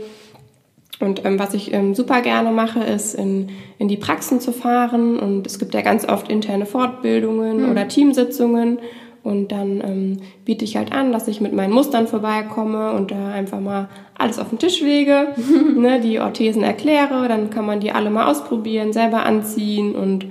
Und 0.99 1.23
ähm, 1.25 1.39
was 1.39 1.53
ich 1.53 1.73
ähm, 1.73 1.95
super 1.95 2.21
gerne 2.21 2.51
mache, 2.51 2.81
ist 2.81 3.15
in, 3.15 3.49
in 3.77 3.87
die 3.87 3.97
Praxen 3.97 4.41
zu 4.41 4.51
fahren. 4.51 5.17
Und 5.17 5.47
es 5.47 5.57
gibt 5.57 5.73
ja 5.73 5.81
ganz 5.81 6.07
oft 6.07 6.29
interne 6.29 6.65
Fortbildungen 6.65 7.63
mhm. 7.63 7.71
oder 7.71 7.87
Teamsitzungen. 7.87 8.79
Und 9.23 9.51
dann 9.51 9.81
ähm, 9.85 10.17
biete 10.45 10.65
ich 10.65 10.77
halt 10.77 10.91
an, 10.91 11.11
dass 11.11 11.27
ich 11.27 11.41
mit 11.41 11.53
meinen 11.53 11.73
Mustern 11.73 12.07
vorbeikomme 12.07 12.93
und 12.93 13.11
da 13.11 13.29
einfach 13.29 13.59
mal 13.59 13.89
alles 14.17 14.39
auf 14.39 14.49
den 14.49 14.59
Tisch 14.59 14.81
lege, 14.81 15.33
ne, 15.75 15.99
die 16.01 16.19
Orthesen 16.19 16.63
erkläre. 16.63 17.27
Dann 17.27 17.49
kann 17.49 17.65
man 17.65 17.79
die 17.79 17.91
alle 17.91 18.09
mal 18.09 18.29
ausprobieren, 18.29 18.91
selber 18.91 19.25
anziehen. 19.25 19.95
Und 19.95 20.25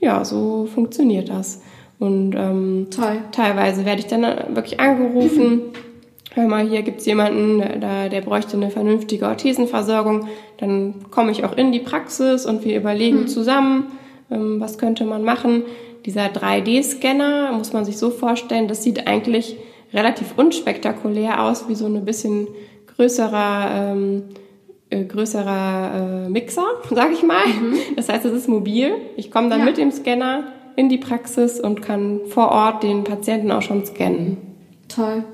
ja, 0.00 0.24
so 0.24 0.66
funktioniert 0.72 1.28
das. 1.28 1.62
Und 1.98 2.34
ähm, 2.34 2.88
Toll. 2.90 3.18
teilweise 3.32 3.84
werde 3.84 4.00
ich 4.00 4.06
dann 4.06 4.22
wirklich 4.54 4.80
angerufen. 4.80 5.62
hör 6.34 6.46
mal, 6.48 6.68
hier 6.68 6.82
gibt's 6.82 7.06
jemanden, 7.06 7.80
der, 7.80 8.08
der 8.08 8.20
bräuchte 8.20 8.56
eine 8.56 8.70
vernünftige 8.70 9.26
Orthesenversorgung, 9.26 10.28
dann 10.58 11.10
komme 11.10 11.30
ich 11.30 11.44
auch 11.44 11.56
in 11.56 11.72
die 11.72 11.80
Praxis 11.80 12.44
und 12.44 12.64
wir 12.64 12.76
überlegen 12.76 13.22
mhm. 13.22 13.28
zusammen, 13.28 13.92
ähm, 14.30 14.60
was 14.60 14.78
könnte 14.78 15.04
man 15.04 15.24
machen. 15.24 15.62
Dieser 16.04 16.26
3D-Scanner, 16.26 17.52
muss 17.52 17.72
man 17.72 17.84
sich 17.84 17.96
so 17.96 18.10
vorstellen, 18.10 18.68
das 18.68 18.82
sieht 18.82 19.06
eigentlich 19.06 19.56
relativ 19.92 20.34
unspektakulär 20.36 21.42
aus, 21.44 21.68
wie 21.68 21.74
so 21.74 21.86
ein 21.86 22.04
bisschen 22.04 22.48
größerer, 22.96 23.92
ähm, 23.92 24.24
äh, 24.90 25.04
größerer 25.04 26.26
äh, 26.26 26.28
Mixer, 26.28 26.66
sag 26.90 27.12
ich 27.12 27.22
mal. 27.22 27.46
Mhm. 27.46 27.76
Das 27.96 28.08
heißt, 28.08 28.24
es 28.24 28.32
ist 28.32 28.48
mobil. 28.48 28.92
Ich 29.16 29.30
komme 29.30 29.48
dann 29.48 29.60
ja. 29.60 29.64
mit 29.64 29.78
dem 29.78 29.92
Scanner 29.92 30.48
in 30.76 30.88
die 30.88 30.98
Praxis 30.98 31.60
und 31.60 31.82
kann 31.82 32.20
vor 32.26 32.50
Ort 32.50 32.82
den 32.82 33.04
Patienten 33.04 33.52
auch 33.52 33.62
schon 33.62 33.86
scannen. 33.86 34.38
Toll. 34.88 35.24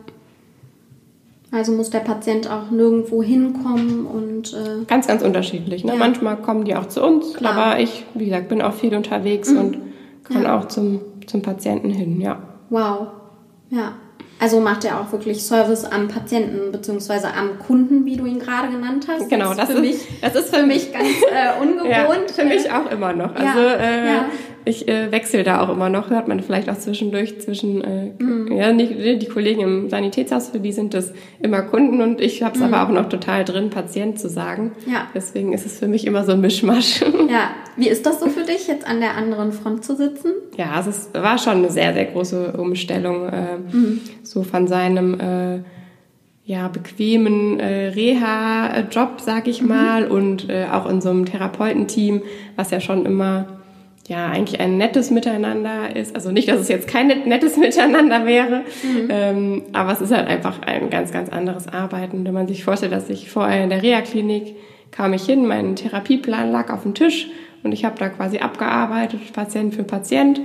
Also 1.53 1.73
muss 1.73 1.91
der 1.91 2.01
Patient 2.01 2.49
auch 2.49 2.71
nirgendwo 2.71 3.23
hinkommen 3.23 4.07
und 4.07 4.53
äh 4.53 4.85
ganz, 4.87 5.09
ganz 5.09 5.23
unterschiedlich. 5.23 5.85
Ne? 5.85 5.93
Ja. 5.93 5.99
Manchmal 5.99 6.37
kommen 6.37 6.65
die 6.65 6.77
auch 6.77 6.87
zu 6.87 7.05
uns, 7.05 7.35
Klar. 7.35 7.57
aber 7.57 7.81
ich, 7.81 8.05
wie 8.15 8.27
gesagt, 8.27 8.49
bin 8.49 8.63
auch 8.63 8.73
viel 8.73 8.95
unterwegs 8.95 9.51
mhm. 9.51 9.59
und 9.59 9.79
kann 10.25 10.45
ja. 10.45 10.59
auch 10.59 10.69
zum, 10.69 11.01
zum 11.27 11.43
Patienten 11.43 11.91
hin, 11.91 12.21
ja. 12.21 12.39
Wow. 12.69 13.09
Ja. 13.71 13.95
Also 14.39 14.61
macht 14.61 14.85
er 14.85 15.01
auch 15.01 15.13
wirklich 15.13 15.43
Service 15.43 15.85
am 15.85 16.09
Patienten 16.09 16.73
bzw. 16.73 17.27
am 17.37 17.59
Kunden, 17.59 18.07
wie 18.07 18.17
du 18.17 18.25
ihn 18.25 18.39
gerade 18.39 18.69
genannt 18.69 19.07
hast. 19.09 19.29
Genau, 19.29 19.49
das, 19.49 19.57
das, 19.57 19.71
ist, 19.71 19.81
mich, 19.81 19.97
das 20.23 20.35
ist 20.35 20.55
für 20.55 20.65
mich 20.65 20.93
ganz 20.93 21.09
äh, 21.09 21.61
ungewohnt. 21.61 21.91
Ja, 21.91 22.33
für 22.33 22.45
mich 22.45 22.71
auch 22.71 22.91
immer 22.91 23.13
noch. 23.13 23.35
Also 23.35 23.61
äh, 23.61 24.07
ja 24.07 24.25
ich 24.71 24.89
äh, 24.89 25.13
wechsle 25.13 25.43
da 25.43 25.61
auch 25.61 25.69
immer 25.69 25.89
noch, 25.89 26.11
hört 26.11 26.29
man 26.29 26.41
vielleicht 26.41 26.71
auch 26.71 26.79
zwischendurch 26.79 27.41
zwischen, 27.41 27.83
äh, 27.83 28.13
mhm. 28.19 28.53
ja, 28.53 28.73
nicht, 28.73 28.93
die 29.23 29.27
Kollegen 29.27 29.61
im 29.61 29.91
Sanitätshaus, 29.91 30.49
für 30.49 30.61
die 30.61 30.73
sind 30.73 30.95
das 30.95 31.13
immer 31.41 31.63
Kunden 31.63 32.01
und 32.01 32.21
ich 32.21 32.43
habe 32.43 32.55
es 32.55 32.61
mhm. 32.61 32.73
aber 32.73 32.89
auch 32.89 32.93
noch 32.93 33.09
total 33.09 33.45
drin, 33.45 33.71
Patient 33.71 34.19
zu 34.19 34.29
sagen. 34.29 34.73
Ja. 34.87 35.09
Deswegen 35.15 35.53
ist 35.53 35.67
es 35.67 35.79
für 35.79 35.89
mich 35.89 36.07
immer 36.07 36.25
so 36.25 36.33
ein 36.33 36.41
Mischmasch. 36.41 37.05
Ja, 37.31 37.51
wie 37.77 37.89
ist 37.89 38.07
das 38.07 38.19
so 38.19 38.29
für 38.29 38.45
dich, 38.45 38.67
jetzt 38.67 38.87
an 38.87 39.01
der 39.01 39.17
anderen 39.17 39.53
Front 39.53 39.85
zu 39.85 39.95
sitzen? 39.95 40.33
Ja, 40.57 40.81
es 40.81 40.87
ist, 40.87 41.15
war 41.15 41.39
schon 41.39 41.59
eine 41.59 41.71
sehr, 41.71 41.93
sehr 41.93 42.07
große 42.07 42.55
Umstellung, 42.57 43.29
äh, 43.29 43.59
mhm. 43.73 44.01
so 44.23 44.43
von 44.43 44.67
seinem... 44.67 45.21
Äh, 45.21 45.59
ja, 46.45 46.67
bequemen 46.67 47.61
äh, 47.61 47.89
Reha-Job, 47.91 49.21
sag 49.21 49.47
ich 49.47 49.63
mhm. 49.63 49.69
mal, 49.69 50.09
und 50.09 50.51
äh, 50.51 50.67
auch 50.73 50.87
in 50.91 51.01
so 51.01 51.11
einem 51.11 51.25
Therapeutenteam, 51.25 52.23
was 52.57 52.73
ja 52.73 52.81
schon 52.81 53.07
immer 53.07 53.60
ja 54.11 54.27
eigentlich 54.27 54.61
ein 54.61 54.77
nettes 54.77 55.11
Miteinander 55.11 55.95
ist. 55.95 56.17
Also 56.17 56.33
nicht, 56.33 56.49
dass 56.49 56.59
es 56.59 56.69
jetzt 56.69 56.89
kein 56.89 57.07
nettes 57.07 57.57
Miteinander 57.57 58.27
wäre, 58.27 58.65
mhm. 58.83 59.09
ähm, 59.09 59.63
aber 59.73 59.93
es 59.93 60.01
ist 60.01 60.13
halt 60.13 60.27
einfach 60.27 60.61
ein 60.63 60.91
ganz, 60.91 61.13
ganz 61.13 61.31
anderes 61.31 61.69
Arbeiten. 61.69 62.25
Wenn 62.27 62.35
man 62.35 62.49
sich 62.49 62.65
vorstellt, 62.65 62.93
dass 62.93 63.09
ich 63.09 63.31
vorher 63.31 63.63
in 63.63 63.71
der 63.71 63.83
Reha-Klinik 63.83 64.57
kam 64.91 65.13
ich 65.13 65.25
hin, 65.25 65.47
mein 65.47 65.77
Therapieplan 65.77 66.51
lag 66.51 66.73
auf 66.73 66.83
dem 66.83 66.95
Tisch 66.95 67.29
und 67.63 67.71
ich 67.71 67.85
habe 67.85 67.97
da 67.99 68.09
quasi 68.09 68.39
abgearbeitet, 68.39 69.33
Patient 69.33 69.73
für 69.73 69.85
Patient. 69.85 70.41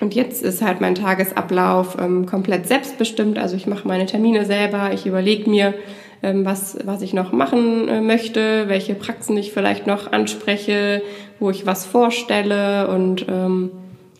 Und 0.00 0.14
jetzt 0.14 0.42
ist 0.42 0.62
halt 0.62 0.80
mein 0.80 0.94
Tagesablauf 0.94 1.96
ähm, 2.00 2.26
komplett 2.26 2.68
selbstbestimmt. 2.68 3.38
Also 3.38 3.56
ich 3.56 3.66
mache 3.66 3.86
meine 3.88 4.06
Termine 4.06 4.44
selber, 4.44 4.92
ich 4.92 5.04
überlege 5.04 5.50
mir, 5.50 5.74
was, 6.22 6.78
was 6.84 7.02
ich 7.02 7.14
noch 7.14 7.32
machen 7.32 7.88
äh, 7.88 8.00
möchte, 8.00 8.68
welche 8.68 8.94
Praxen 8.94 9.36
ich 9.36 9.52
vielleicht 9.52 9.86
noch 9.86 10.12
anspreche, 10.12 11.02
wo 11.40 11.50
ich 11.50 11.66
was 11.66 11.84
vorstelle 11.84 12.88
und 12.88 13.26
ähm, 13.28 13.72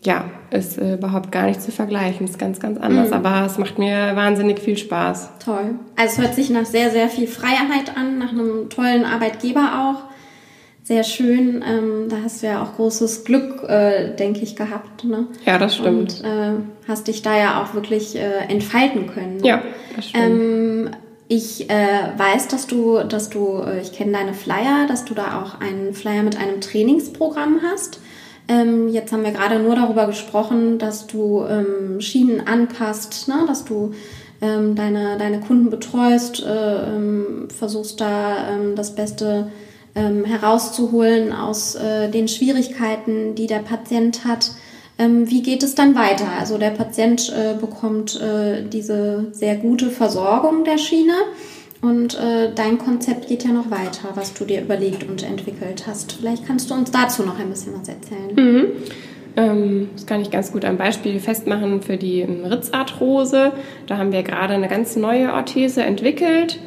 ja, 0.05 0.25
ist 0.51 0.77
äh, 0.77 0.95
überhaupt 0.95 1.31
gar 1.31 1.45
nicht 1.45 1.61
zu 1.61 1.71
vergleichen, 1.71 2.27
ist 2.27 2.37
ganz, 2.37 2.59
ganz 2.59 2.79
anders, 2.79 3.09
mhm. 3.09 3.13
aber 3.13 3.45
es 3.45 3.57
macht 3.57 3.79
mir 3.79 4.15
wahnsinnig 4.15 4.59
viel 4.59 4.77
Spaß. 4.77 5.29
Toll. 5.43 5.75
Also 5.95 6.13
es 6.13 6.17
hört 6.21 6.35
sich 6.35 6.49
nach 6.49 6.65
sehr, 6.65 6.91
sehr 6.91 7.09
viel 7.09 7.27
Freiheit 7.27 7.95
an, 7.95 8.19
nach 8.19 8.31
einem 8.31 8.69
tollen 8.69 9.05
Arbeitgeber 9.05 9.61
auch. 9.61 10.13
Sehr 10.85 11.05
schön. 11.05 11.63
Ähm, 11.65 12.09
da 12.09 12.17
hast 12.25 12.43
du 12.43 12.47
ja 12.47 12.61
auch 12.61 12.75
großes 12.75 13.23
Glück, 13.23 13.63
äh, 13.63 14.13
denke 14.15 14.41
ich, 14.41 14.57
gehabt. 14.57 15.05
Ne? 15.05 15.27
Ja, 15.45 15.57
das 15.57 15.77
stimmt. 15.77 16.21
Und 16.21 16.25
äh, 16.25 16.55
hast 16.89 17.07
dich 17.07 17.21
da 17.21 17.37
ja 17.37 17.63
auch 17.63 17.73
wirklich 17.73 18.17
äh, 18.17 18.49
entfalten 18.49 19.07
können. 19.07 19.37
Ne? 19.37 19.47
Ja, 19.47 19.61
das 19.95 20.09
stimmt. 20.09 20.25
Ähm, 20.25 20.89
ich 21.35 21.69
äh, 21.69 22.11
weiß, 22.17 22.47
dass 22.47 22.67
du, 22.67 22.99
dass 22.99 23.29
du, 23.29 23.59
äh, 23.59 23.81
ich 23.81 23.91
kenne 23.91 24.11
deine 24.11 24.33
Flyer, 24.33 24.85
dass 24.87 25.05
du 25.05 25.13
da 25.13 25.41
auch 25.41 25.59
einen 25.59 25.93
Flyer 25.93 26.23
mit 26.23 26.37
einem 26.37 26.61
Trainingsprogramm 26.61 27.61
hast. 27.63 27.99
Ähm, 28.47 28.89
jetzt 28.89 29.11
haben 29.11 29.23
wir 29.23 29.31
gerade 29.31 29.59
nur 29.59 29.75
darüber 29.75 30.05
gesprochen, 30.05 30.77
dass 30.77 31.07
du 31.07 31.43
ähm, 31.45 32.01
Schienen 32.01 32.45
anpasst, 32.45 33.27
ne? 33.27 33.45
dass 33.47 33.65
du 33.65 33.93
ähm, 34.41 34.75
deine, 34.75 35.17
deine 35.17 35.39
Kunden 35.39 35.69
betreust, 35.69 36.43
äh, 36.43 36.95
ähm, 36.95 37.47
versuchst 37.57 38.01
da 38.01 38.49
ähm, 38.49 38.75
das 38.75 38.93
Beste 38.95 39.49
ähm, 39.95 40.25
herauszuholen 40.25 41.31
aus 41.31 41.75
äh, 41.75 42.09
den 42.09 42.27
Schwierigkeiten, 42.27 43.35
die 43.35 43.47
der 43.47 43.59
Patient 43.59 44.25
hat. 44.25 44.51
Ähm, 44.99 45.29
wie 45.29 45.41
geht 45.41 45.63
es 45.63 45.75
dann 45.75 45.95
weiter? 45.95 46.27
Also 46.39 46.57
der 46.57 46.69
Patient 46.69 47.33
äh, 47.35 47.59
bekommt 47.59 48.19
äh, 48.21 48.63
diese 48.63 49.27
sehr 49.31 49.55
gute 49.55 49.89
Versorgung 49.89 50.63
der 50.63 50.77
Schiene 50.77 51.13
und 51.81 52.17
äh, 52.17 52.53
dein 52.53 52.77
Konzept 52.77 53.27
geht 53.27 53.43
ja 53.43 53.51
noch 53.51 53.71
weiter, 53.71 54.09
was 54.13 54.33
du 54.33 54.45
dir 54.45 54.61
überlegt 54.61 55.03
und 55.09 55.23
entwickelt 55.23 55.85
hast. 55.87 56.13
Vielleicht 56.13 56.45
kannst 56.45 56.69
du 56.69 56.75
uns 56.75 56.91
dazu 56.91 57.23
noch 57.23 57.39
ein 57.39 57.49
bisschen 57.49 57.73
was 57.79 57.89
erzählen. 57.89 58.35
Mhm. 58.35 58.65
Ähm, 59.35 59.89
das 59.95 60.05
kann 60.05 60.21
ich 60.21 60.29
ganz 60.29 60.51
gut 60.51 60.63
am 60.63 60.77
Beispiel 60.77 61.19
festmachen 61.19 61.81
für 61.81 61.97
die 61.97 62.21
Ritzarthrose. 62.21 63.51
Da 63.87 63.97
haben 63.97 64.11
wir 64.11 64.23
gerade 64.23 64.53
eine 64.53 64.67
ganz 64.67 64.95
neue 64.95 65.33
Orthese 65.33 65.83
entwickelt 65.83 66.59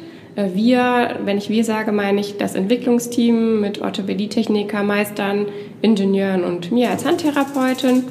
wir, 0.53 1.17
wenn 1.25 1.37
ich 1.37 1.49
wir 1.49 1.63
sage, 1.63 1.91
meine 1.91 2.21
ich 2.21 2.37
das 2.37 2.55
Entwicklungsteam 2.55 3.59
mit 3.59 3.81
Orthopädietechniker, 3.81 4.83
Meistern, 4.83 5.47
Ingenieuren 5.81 6.43
und 6.43 6.71
mir 6.71 6.91
als 6.91 7.05
Handtherapeutin. 7.05 8.03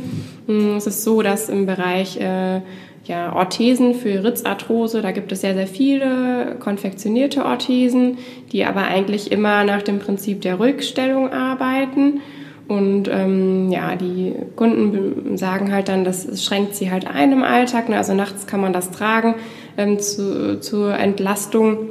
Hm, 0.47 0.77
es 0.77 0.87
ist 0.87 1.05
so, 1.05 1.23
dass 1.23 1.49
im 1.49 1.67
Bereich 1.67 2.21
äh, 2.21 2.61
ja, 3.05 3.35
Orthesen 3.35 3.95
für 3.95 4.25
Ritzarthrose, 4.25 5.03
da 5.03 5.13
gibt 5.13 5.31
es 5.31 5.41
sehr, 5.41 5.55
sehr 5.55 5.67
viele 5.67 6.57
konfektionierte 6.59 7.45
Orthesen, 7.45 8.19
die 8.53 8.65
aber 8.65 8.83
eigentlich 8.83 9.31
immer 9.31 9.65
nach 9.65 9.83
dem 9.83 10.01
Prinzip 10.01 10.41
der 10.41 10.59
Rückstellung 10.59 11.33
arbeiten. 11.33 12.21
Und 12.69 13.09
ähm, 13.09 13.71
ja, 13.71 13.95
die 13.95 14.35
Kunden 14.57 15.37
sagen 15.37 15.73
halt 15.73 15.89
dann, 15.89 16.05
das 16.05 16.45
schränkt 16.45 16.75
sie 16.75 16.91
halt 16.91 17.07
ein 17.07 17.31
im 17.31 17.45
Alltag. 17.45 17.89
Ne? 17.89 17.97
Also 17.97 18.13
nachts 18.13 18.49
kann 18.49 18.61
man 18.61 18.73
das 18.73 18.91
tragen 18.91 19.37
ähm, 19.77 20.01
zu, 20.01 20.59
zur 20.59 20.95
Entlastung. 20.99 21.91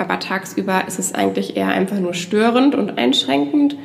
Aber 0.00 0.18
tagsüber 0.18 0.84
ist 0.88 0.98
es 0.98 1.14
eigentlich 1.14 1.56
eher 1.56 1.68
einfach 1.68 1.98
nur 2.00 2.14
störend 2.14 2.74
und 2.74 2.96
einschränkend. 2.96 3.76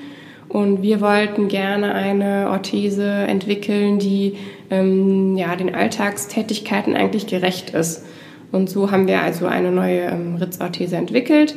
Und 0.47 0.81
wir 0.81 1.01
wollten 1.01 1.49
gerne 1.49 1.93
eine 1.93 2.49
Orthese 2.49 3.05
entwickeln, 3.05 3.99
die 3.99 4.37
ähm, 4.69 5.35
ja, 5.35 5.55
den 5.55 5.75
Alltagstätigkeiten 5.75 6.95
eigentlich 6.95 7.27
gerecht 7.27 7.71
ist. 7.71 8.05
Und 8.51 8.69
so 8.69 8.91
haben 8.91 9.07
wir 9.07 9.21
also 9.21 9.47
eine 9.47 9.71
neue 9.71 10.03
ähm, 10.03 10.35
Ritzorthese 10.35 10.95
entwickelt, 10.95 11.55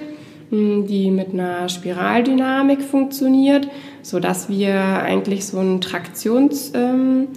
hm, 0.51 0.87
die 0.87 1.13
mit 1.13 1.33
einer 1.33 1.69
Spiraldynamik 1.69 2.83
funktioniert, 2.83 3.69
sodass 4.03 4.49
wir 4.49 4.75
eigentlich 5.03 5.47
so 5.47 5.61
ein 5.61 5.81
Traktions... 5.81 6.73
Ähm, 6.75 7.29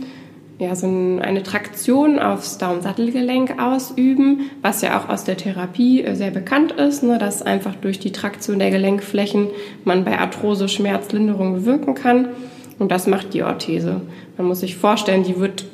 ja, 0.61 0.75
so 0.75 0.85
eine 0.85 1.41
Traktion 1.41 2.19
aufs 2.19 2.59
Daumensattelgelenk 2.59 3.59
ausüben, 3.59 4.51
was 4.61 4.83
ja 4.83 4.99
auch 4.99 5.09
aus 5.09 5.23
der 5.23 5.35
Therapie 5.35 6.03
äh, 6.03 6.15
sehr 6.15 6.29
bekannt 6.29 6.73
ist, 6.73 7.01
ne, 7.01 7.17
dass 7.17 7.41
einfach 7.41 7.73
durch 7.73 7.97
die 7.97 8.11
Traktion 8.11 8.59
der 8.59 8.69
Gelenkflächen 8.69 9.47
man 9.85 10.05
bei 10.05 10.19
Arthrose 10.19 10.69
Schmerzlinderung 10.69 11.55
bewirken 11.55 11.95
kann. 11.95 12.27
Und 12.77 12.91
das 12.91 13.07
macht 13.07 13.33
die 13.33 13.41
Orthese. 13.41 14.01
Man 14.37 14.45
muss 14.45 14.59
sich 14.59 14.77
vorstellen, 14.77 15.23
die 15.23 15.39
wird 15.39 15.65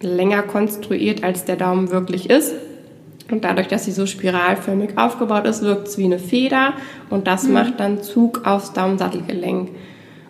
länger 0.00 0.44
konstruiert, 0.44 1.24
als 1.24 1.44
der 1.44 1.56
Daumen 1.56 1.90
wirklich 1.90 2.30
ist. 2.30 2.54
Und 3.32 3.42
dadurch, 3.42 3.66
dass 3.66 3.86
sie 3.86 3.92
so 3.92 4.06
spiralförmig 4.06 4.96
aufgebaut 4.96 5.46
ist, 5.46 5.62
wirkt 5.62 5.88
es 5.88 5.98
wie 5.98 6.04
eine 6.04 6.20
Feder 6.20 6.74
und 7.10 7.26
das 7.26 7.42
mhm. 7.42 7.54
macht 7.54 7.80
dann 7.80 8.04
Zug 8.04 8.46
aufs 8.46 8.72
Daumensattelgelenk. 8.72 9.70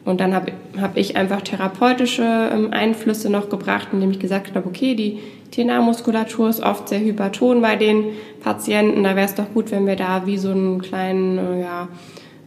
Und 0.09 0.23
dann 0.23 0.35
habe 0.35 0.53
hab 0.81 0.97
ich 0.97 1.19
einfach 1.19 1.43
therapeutische 1.43 2.23
ähm, 2.23 2.73
Einflüsse 2.73 3.29
noch 3.29 3.51
gebracht, 3.51 3.89
indem 3.93 4.11
ich 4.11 4.19
gesagt 4.19 4.55
habe, 4.55 4.67
okay, 4.67 4.95
die 4.95 5.19
TNA-Muskulatur 5.51 6.49
ist 6.49 6.63
oft 6.63 6.89
sehr 6.89 7.01
hyperton 7.01 7.61
bei 7.61 7.77
den 7.77 8.05
Patienten. 8.43 9.05
Da 9.05 9.17
wäre 9.17 9.27
es 9.27 9.35
doch 9.35 9.53
gut, 9.53 9.71
wenn 9.71 9.87
wir 9.87 9.97
da 9.97 10.25
wie 10.25 10.39
so 10.39 10.51
einen 10.51 10.81
kleinen 10.81 11.37
äh, 11.37 11.61
ja, 11.61 11.89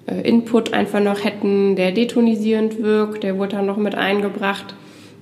äh, 0.07 0.27
Input 0.27 0.73
einfach 0.73 1.01
noch 1.01 1.23
hätten, 1.23 1.75
der 1.75 1.91
detonisierend 1.91 2.81
wirkt. 2.81 3.21
Der 3.21 3.37
wurde 3.37 3.57
dann 3.57 3.67
noch 3.67 3.77
mit 3.77 3.93
eingebracht. 3.93 4.73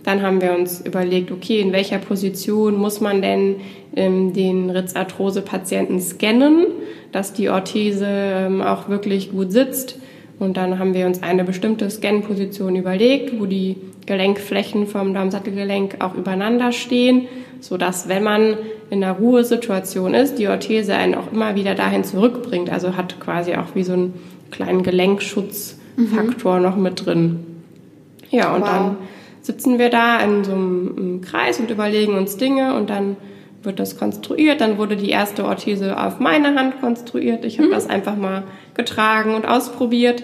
Dann 0.05 0.21
haben 0.21 0.41
wir 0.41 0.53
uns 0.53 0.79
überlegt, 0.79 1.33
okay, 1.33 1.59
in 1.59 1.73
welcher 1.73 1.97
Position 1.97 2.77
muss 2.77 3.01
man 3.01 3.21
denn 3.21 3.57
ähm, 3.97 4.31
den 4.31 4.69
Ritzarthrose-Patienten 4.69 5.99
scannen, 5.99 6.67
dass 7.11 7.33
die 7.33 7.49
Orthese 7.49 8.07
ähm, 8.07 8.61
auch 8.61 8.87
wirklich 8.87 9.29
gut 9.29 9.51
sitzt 9.51 9.99
und 10.39 10.55
dann 10.55 10.79
haben 10.79 10.93
wir 10.93 11.05
uns 11.05 11.21
eine 11.21 11.43
bestimmte 11.43 11.89
Scan-Position 11.89 12.75
überlegt, 12.77 13.39
wo 13.39 13.45
die 13.45 13.75
Gelenkflächen 14.05 14.87
vom 14.87 15.13
Daumensattelgelenk 15.13 15.97
auch 15.99 16.15
übereinander 16.15 16.71
stehen, 16.71 17.27
sodass 17.59 18.07
wenn 18.07 18.23
man 18.23 18.57
in 18.89 19.03
einer 19.03 19.13
Ruhesituation 19.13 20.13
ist, 20.13 20.39
die 20.39 20.47
Orthese 20.47 20.95
einen 20.95 21.13
auch 21.13 21.31
immer 21.31 21.55
wieder 21.55 21.75
dahin 21.75 22.05
zurückbringt. 22.05 22.71
Also 22.71 22.95
hat 22.95 23.19
quasi 23.19 23.53
auch 23.55 23.75
wie 23.75 23.83
so 23.83 23.93
einen 23.93 24.13
kleinen 24.49 24.81
Gelenkschutzfaktor 24.81 26.57
mhm. 26.57 26.63
noch 26.63 26.77
mit 26.77 27.05
drin. 27.05 27.45
Ja, 28.31 28.55
und 28.55 28.61
wow. 28.61 28.69
dann 28.69 28.97
sitzen 29.41 29.77
wir 29.77 29.89
da 29.89 30.19
in 30.19 30.43
so 30.43 30.53
einem 30.53 31.21
Kreis 31.21 31.59
und 31.59 31.69
überlegen 31.69 32.15
uns 32.15 32.37
Dinge 32.37 32.75
und 32.75 32.89
dann 32.89 33.17
wird 33.61 33.79
das 33.79 33.97
konstruiert. 33.97 34.61
Dann 34.61 34.77
wurde 34.77 34.95
die 34.95 35.09
erste 35.09 35.43
Orthese 35.45 36.01
auf 36.01 36.19
meine 36.19 36.55
Hand 36.55 36.79
konstruiert. 36.79 37.43
Ich 37.43 37.57
habe 37.57 37.67
mhm. 37.67 37.73
das 37.73 37.89
einfach 37.89 38.15
mal 38.15 38.43
getragen 38.79 39.35
und 39.35 39.45
ausprobiert. 39.45 40.23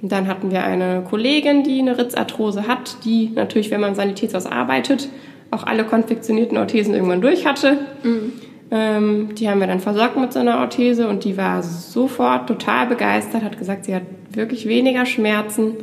Und 0.00 0.12
dann 0.12 0.28
hatten 0.28 0.52
wir 0.52 0.62
eine 0.62 1.02
Kollegin, 1.08 1.64
die 1.64 1.80
eine 1.80 1.98
Ritzarthrose 1.98 2.68
hat, 2.68 3.04
die 3.04 3.32
natürlich, 3.34 3.70
wenn 3.70 3.80
man 3.80 3.96
Sanitätshaus 3.96 4.46
arbeitet, 4.46 5.08
auch 5.50 5.64
alle 5.64 5.84
konfektionierten 5.84 6.56
Orthesen 6.56 6.94
irgendwann 6.94 7.20
durch 7.20 7.44
hatte. 7.44 7.78
Mhm. 8.04 8.32
Ähm, 8.70 9.34
die 9.34 9.48
haben 9.48 9.60
wir 9.60 9.66
dann 9.66 9.80
versorgt 9.80 10.16
mit 10.16 10.32
so 10.32 10.38
einer 10.38 10.58
Orthese 10.58 11.08
und 11.08 11.24
die 11.24 11.36
war 11.36 11.62
sofort 11.62 12.48
total 12.48 12.86
begeistert, 12.86 13.42
hat 13.42 13.58
gesagt, 13.58 13.84
sie 13.84 13.94
hat 13.94 14.02
wirklich 14.30 14.66
weniger 14.66 15.06
Schmerzen. 15.06 15.74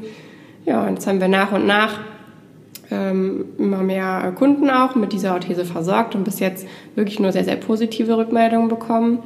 Ja, 0.66 0.84
und 0.84 0.96
jetzt 0.96 1.08
haben 1.08 1.20
wir 1.20 1.28
nach 1.28 1.52
und 1.52 1.66
nach 1.66 2.00
ähm, 2.92 3.46
immer 3.58 3.84
mehr 3.84 4.34
Kunden 4.36 4.70
auch 4.70 4.96
mit 4.96 5.12
dieser 5.12 5.34
Orthese 5.34 5.66
versorgt 5.66 6.16
und 6.16 6.24
bis 6.24 6.40
jetzt 6.40 6.68
wirklich 6.96 7.20
nur 7.20 7.32
sehr, 7.32 7.44
sehr 7.44 7.56
positive 7.56 8.18
Rückmeldungen 8.18 8.70
bekommen. 8.70 9.20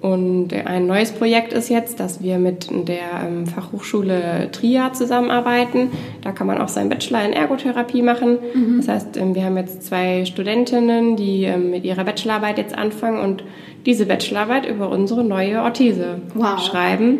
Und 0.00 0.54
ein 0.54 0.86
neues 0.86 1.12
Projekt 1.12 1.52
ist 1.52 1.68
jetzt, 1.68 2.00
dass 2.00 2.22
wir 2.22 2.38
mit 2.38 2.68
der 2.70 3.26
ähm, 3.26 3.46
Fachhochschule 3.46 4.48
TRIA 4.50 4.94
zusammenarbeiten. 4.94 5.90
Da 6.22 6.32
kann 6.32 6.46
man 6.46 6.58
auch 6.58 6.68
seinen 6.68 6.88
Bachelor 6.88 7.22
in 7.22 7.34
Ergotherapie 7.34 8.00
machen. 8.00 8.38
Mhm. 8.54 8.76
Das 8.78 8.88
heißt, 8.88 9.16
ähm, 9.18 9.34
wir 9.34 9.44
haben 9.44 9.58
jetzt 9.58 9.82
zwei 9.82 10.24
Studentinnen, 10.24 11.16
die 11.16 11.44
ähm, 11.44 11.70
mit 11.70 11.84
ihrer 11.84 12.04
Bachelorarbeit 12.04 12.56
jetzt 12.56 12.76
anfangen 12.76 13.20
und 13.20 13.44
diese 13.84 14.06
Bachelorarbeit 14.06 14.66
über 14.66 14.88
unsere 14.88 15.22
neue 15.22 15.62
Orthese 15.62 16.22
wow. 16.34 16.58
schreiben. 16.58 17.18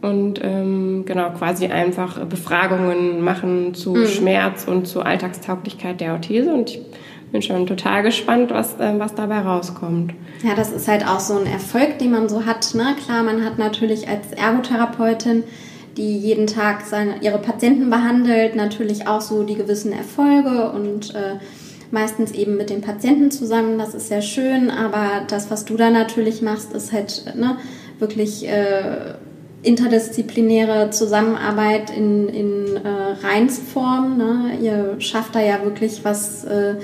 Und 0.00 0.40
ähm, 0.42 1.04
genau 1.06 1.30
quasi 1.30 1.66
einfach 1.66 2.24
Befragungen 2.24 3.22
machen 3.22 3.74
zu 3.74 3.94
mhm. 3.94 4.06
Schmerz 4.06 4.64
und 4.66 4.88
zu 4.88 5.02
Alltagstauglichkeit 5.02 6.00
der 6.00 6.14
Orthese. 6.14 6.52
Und 6.52 6.70
ich 6.70 6.80
bin 7.32 7.42
schon 7.42 7.66
total 7.66 8.02
gespannt, 8.02 8.50
was, 8.50 8.78
äh, 8.78 8.98
was 8.98 9.14
dabei 9.14 9.40
rauskommt. 9.40 10.12
Ja, 10.44 10.54
das 10.54 10.70
ist 10.70 10.86
halt 10.86 11.06
auch 11.06 11.20
so 11.20 11.38
ein 11.38 11.46
Erfolg, 11.46 11.98
den 11.98 12.12
man 12.12 12.28
so 12.28 12.44
hat. 12.44 12.74
Ne? 12.74 12.94
Klar, 13.04 13.22
man 13.22 13.44
hat 13.44 13.58
natürlich 13.58 14.06
als 14.06 14.32
Ergotherapeutin, 14.32 15.44
die 15.96 16.18
jeden 16.18 16.46
Tag 16.46 16.82
seine, 16.82 17.22
ihre 17.22 17.38
Patienten 17.38 17.90
behandelt, 17.90 18.54
natürlich 18.54 19.06
auch 19.06 19.20
so 19.20 19.42
die 19.42 19.54
gewissen 19.54 19.92
Erfolge 19.92 20.70
und 20.70 21.14
äh, 21.14 21.38
meistens 21.90 22.32
eben 22.32 22.56
mit 22.56 22.70
den 22.70 22.82
Patienten 22.82 23.30
zusammen. 23.30 23.78
Das 23.78 23.94
ist 23.94 24.08
sehr 24.08 24.22
schön, 24.22 24.70
aber 24.70 25.22
das, 25.28 25.50
was 25.50 25.64
du 25.64 25.76
da 25.76 25.90
natürlich 25.90 26.42
machst, 26.42 26.72
ist 26.72 26.92
halt 26.92 27.34
ne, 27.34 27.56
wirklich 27.98 28.46
äh, 28.48 29.14
interdisziplinäre 29.62 30.90
Zusammenarbeit 30.90 31.90
in, 31.96 32.28
in 32.28 32.76
äh, 32.76 33.26
Reinsform. 33.26 34.18
Ne? 34.18 34.58
Ihr 34.60 35.00
schafft 35.00 35.34
da 35.34 35.40
ja 35.40 35.62
wirklich 35.62 36.04
was 36.04 36.44
äh, 36.44 36.76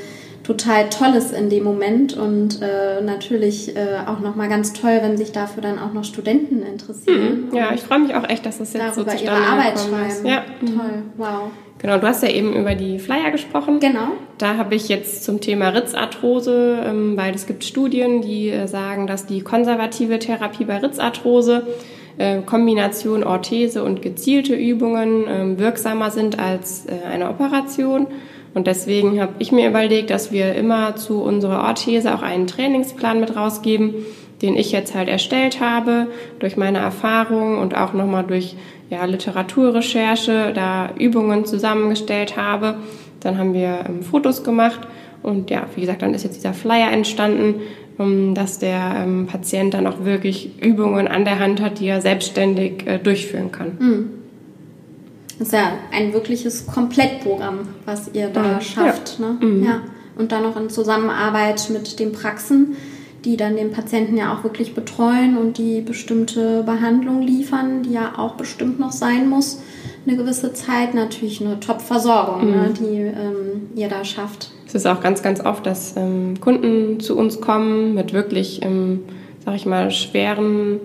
total 0.48 0.88
Tolles 0.88 1.30
in 1.30 1.50
dem 1.50 1.62
Moment 1.62 2.16
und 2.16 2.62
äh, 2.62 3.02
natürlich 3.02 3.76
äh, 3.76 3.98
auch 4.06 4.20
nochmal 4.20 4.48
ganz 4.48 4.72
toll, 4.72 4.98
wenn 5.02 5.18
sich 5.18 5.30
dafür 5.30 5.62
dann 5.62 5.78
auch 5.78 5.92
noch 5.92 6.04
Studenten 6.04 6.62
interessieren. 6.62 7.48
Mhm. 7.50 7.54
Ja, 7.54 7.74
ich 7.74 7.82
freue 7.82 7.98
mich 7.98 8.14
auch 8.14 8.26
echt, 8.26 8.46
dass 8.46 8.56
das 8.56 8.72
jetzt 8.72 8.96
darüber 8.96 9.10
so 9.10 9.24
ihre 9.24 9.36
Arbeit 9.36 9.78
schreiben. 9.78 10.26
Ja. 10.26 10.44
Toll, 10.60 11.02
wow. 11.18 11.50
Genau, 11.76 11.98
du 11.98 12.06
hast 12.06 12.22
ja 12.22 12.30
eben 12.30 12.54
über 12.54 12.74
die 12.74 12.98
Flyer 12.98 13.30
gesprochen. 13.30 13.78
Genau. 13.78 14.12
Da 14.38 14.56
habe 14.56 14.74
ich 14.74 14.88
jetzt 14.88 15.22
zum 15.22 15.42
Thema 15.42 15.68
Ritzarthrose, 15.68 16.82
ähm, 16.82 17.18
weil 17.18 17.34
es 17.34 17.46
gibt 17.46 17.62
Studien, 17.62 18.22
die 18.22 18.48
äh, 18.48 18.66
sagen, 18.66 19.06
dass 19.06 19.26
die 19.26 19.42
konservative 19.42 20.18
Therapie 20.18 20.64
bei 20.64 20.78
Ritzarthrose 20.78 21.66
äh, 22.16 22.40
Kombination 22.40 23.22
Orthese 23.22 23.84
und 23.84 24.00
gezielte 24.00 24.54
Übungen 24.54 25.26
ähm, 25.28 25.58
wirksamer 25.58 26.10
sind 26.10 26.38
als 26.38 26.86
äh, 26.86 27.06
eine 27.06 27.28
Operation. 27.28 28.06
Und 28.54 28.66
deswegen 28.66 29.20
habe 29.20 29.34
ich 29.38 29.52
mir 29.52 29.68
überlegt, 29.68 30.10
dass 30.10 30.32
wir 30.32 30.54
immer 30.54 30.96
zu 30.96 31.22
unserer 31.22 31.64
Orthese 31.64 32.14
auch 32.14 32.22
einen 32.22 32.46
Trainingsplan 32.46 33.20
mit 33.20 33.36
rausgeben, 33.36 33.94
den 34.42 34.56
ich 34.56 34.72
jetzt 34.72 34.94
halt 34.94 35.08
erstellt 35.08 35.60
habe, 35.60 36.08
durch 36.38 36.56
meine 36.56 36.78
Erfahrungen 36.78 37.58
und 37.58 37.76
auch 37.76 37.92
nochmal 37.92 38.24
durch 38.24 38.56
ja, 38.90 39.04
Literaturrecherche, 39.04 40.52
da 40.54 40.90
Übungen 40.98 41.44
zusammengestellt 41.44 42.36
habe. 42.36 42.76
Dann 43.20 43.38
haben 43.38 43.52
wir 43.52 43.84
ähm, 43.88 44.02
Fotos 44.02 44.44
gemacht 44.44 44.80
und 45.22 45.50
ja, 45.50 45.66
wie 45.74 45.80
gesagt, 45.80 46.02
dann 46.02 46.14
ist 46.14 46.24
jetzt 46.24 46.36
dieser 46.36 46.54
Flyer 46.54 46.90
entstanden, 46.92 47.56
um, 47.98 48.34
dass 48.34 48.60
der 48.60 49.02
ähm, 49.02 49.26
Patient 49.26 49.74
dann 49.74 49.86
auch 49.86 50.04
wirklich 50.04 50.62
Übungen 50.62 51.08
an 51.08 51.24
der 51.24 51.40
Hand 51.40 51.60
hat, 51.60 51.80
die 51.80 51.88
er 51.88 52.00
selbstständig 52.00 52.86
äh, 52.86 52.98
durchführen 52.98 53.50
kann. 53.50 53.76
Mhm. 53.78 54.17
Das 55.38 55.48
ist 55.48 55.54
ja 55.54 55.72
ein 55.92 56.12
wirkliches 56.12 56.66
Komplettprogramm, 56.66 57.60
was 57.84 58.10
ihr 58.12 58.28
da 58.28 58.52
ja. 58.52 58.60
schafft. 58.60 59.20
Ne? 59.20 59.36
Mhm. 59.40 59.64
ja. 59.64 59.80
Und 60.16 60.32
dann 60.32 60.42
noch 60.42 60.56
in 60.56 60.68
Zusammenarbeit 60.68 61.70
mit 61.70 62.00
den 62.00 62.10
Praxen, 62.10 62.76
die 63.24 63.36
dann 63.36 63.56
den 63.56 63.70
Patienten 63.70 64.16
ja 64.16 64.34
auch 64.34 64.42
wirklich 64.42 64.74
betreuen 64.74 65.38
und 65.38 65.58
die 65.58 65.80
bestimmte 65.80 66.64
Behandlung 66.64 67.22
liefern, 67.22 67.84
die 67.84 67.92
ja 67.92 68.12
auch 68.16 68.34
bestimmt 68.34 68.80
noch 68.80 68.90
sein 68.90 69.28
muss. 69.28 69.60
Eine 70.06 70.16
gewisse 70.16 70.52
Zeit 70.52 70.94
natürlich 70.94 71.40
eine 71.40 71.60
Top-Versorgung, 71.60 72.50
ne, 72.50 72.56
mhm. 72.56 72.62
ne, 72.62 72.74
die 72.78 72.96
ähm, 72.96 73.70
ihr 73.76 73.88
da 73.88 74.04
schafft. 74.04 74.50
Es 74.66 74.74
ist 74.74 74.86
auch 74.86 75.00
ganz, 75.00 75.22
ganz 75.22 75.40
oft, 75.40 75.66
dass 75.66 75.96
ähm, 75.96 76.40
Kunden 76.40 77.00
zu 77.00 77.16
uns 77.16 77.40
kommen 77.40 77.94
mit 77.94 78.12
wirklich, 78.12 78.64
ähm, 78.64 79.04
sag 79.44 79.54
ich 79.54 79.66
mal, 79.66 79.90
schweren 79.90 80.80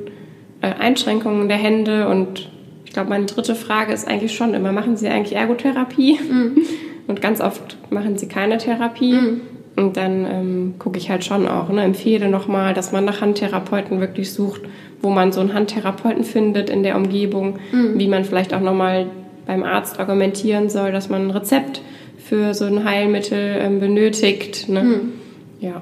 äh, 0.62 0.74
Einschränkungen 0.74 1.50
der 1.50 1.58
Hände 1.58 2.08
und 2.08 2.50
ich 2.94 2.96
glaube, 2.96 3.10
meine 3.10 3.26
dritte 3.26 3.56
Frage 3.56 3.92
ist 3.92 4.08
eigentlich 4.08 4.36
schon 4.36 4.54
immer, 4.54 4.72
machen 4.72 4.98
Sie 4.98 5.08
eigentlich 5.08 5.36
Ergotherapie? 5.36 6.20
Mhm. 6.30 6.58
Und 7.08 7.24
ganz 7.24 7.42
oft 7.42 7.76
machen 7.90 8.20
Sie 8.20 8.28
keine 8.28 8.60
Therapie. 8.60 9.14
Mhm. 9.14 9.42
Und 9.76 9.98
dann 9.98 10.28
ähm, 10.30 10.74
gucke 10.78 11.00
ich 11.00 11.10
halt 11.10 11.26
schon 11.26 11.48
auch, 11.48 11.70
ne, 11.70 11.82
empfehle 11.82 12.30
nochmal, 12.30 12.76
dass 12.76 12.92
man 12.92 13.04
nach 13.04 13.20
Handtherapeuten 13.20 14.00
wirklich 14.00 14.32
sucht, 14.32 14.62
wo 15.02 15.10
man 15.10 15.32
so 15.32 15.42
einen 15.42 15.56
Handtherapeuten 15.56 16.24
findet 16.24 16.70
in 16.70 16.84
der 16.84 16.96
Umgebung, 16.96 17.58
mhm. 17.72 17.98
wie 17.98 18.08
man 18.08 18.26
vielleicht 18.26 18.54
auch 18.54 18.62
nochmal 18.62 19.08
beim 19.48 19.64
Arzt 19.64 20.00
argumentieren 20.00 20.70
soll, 20.70 20.92
dass 20.92 21.10
man 21.10 21.30
ein 21.30 21.32
Rezept 21.32 21.82
für 22.20 22.54
so 22.54 22.66
ein 22.66 22.84
Heilmittel 22.84 23.58
ähm, 23.60 23.80
benötigt. 23.80 24.70
Ne? 24.70 24.84
Mhm. 24.84 25.14
Ja. 25.62 25.82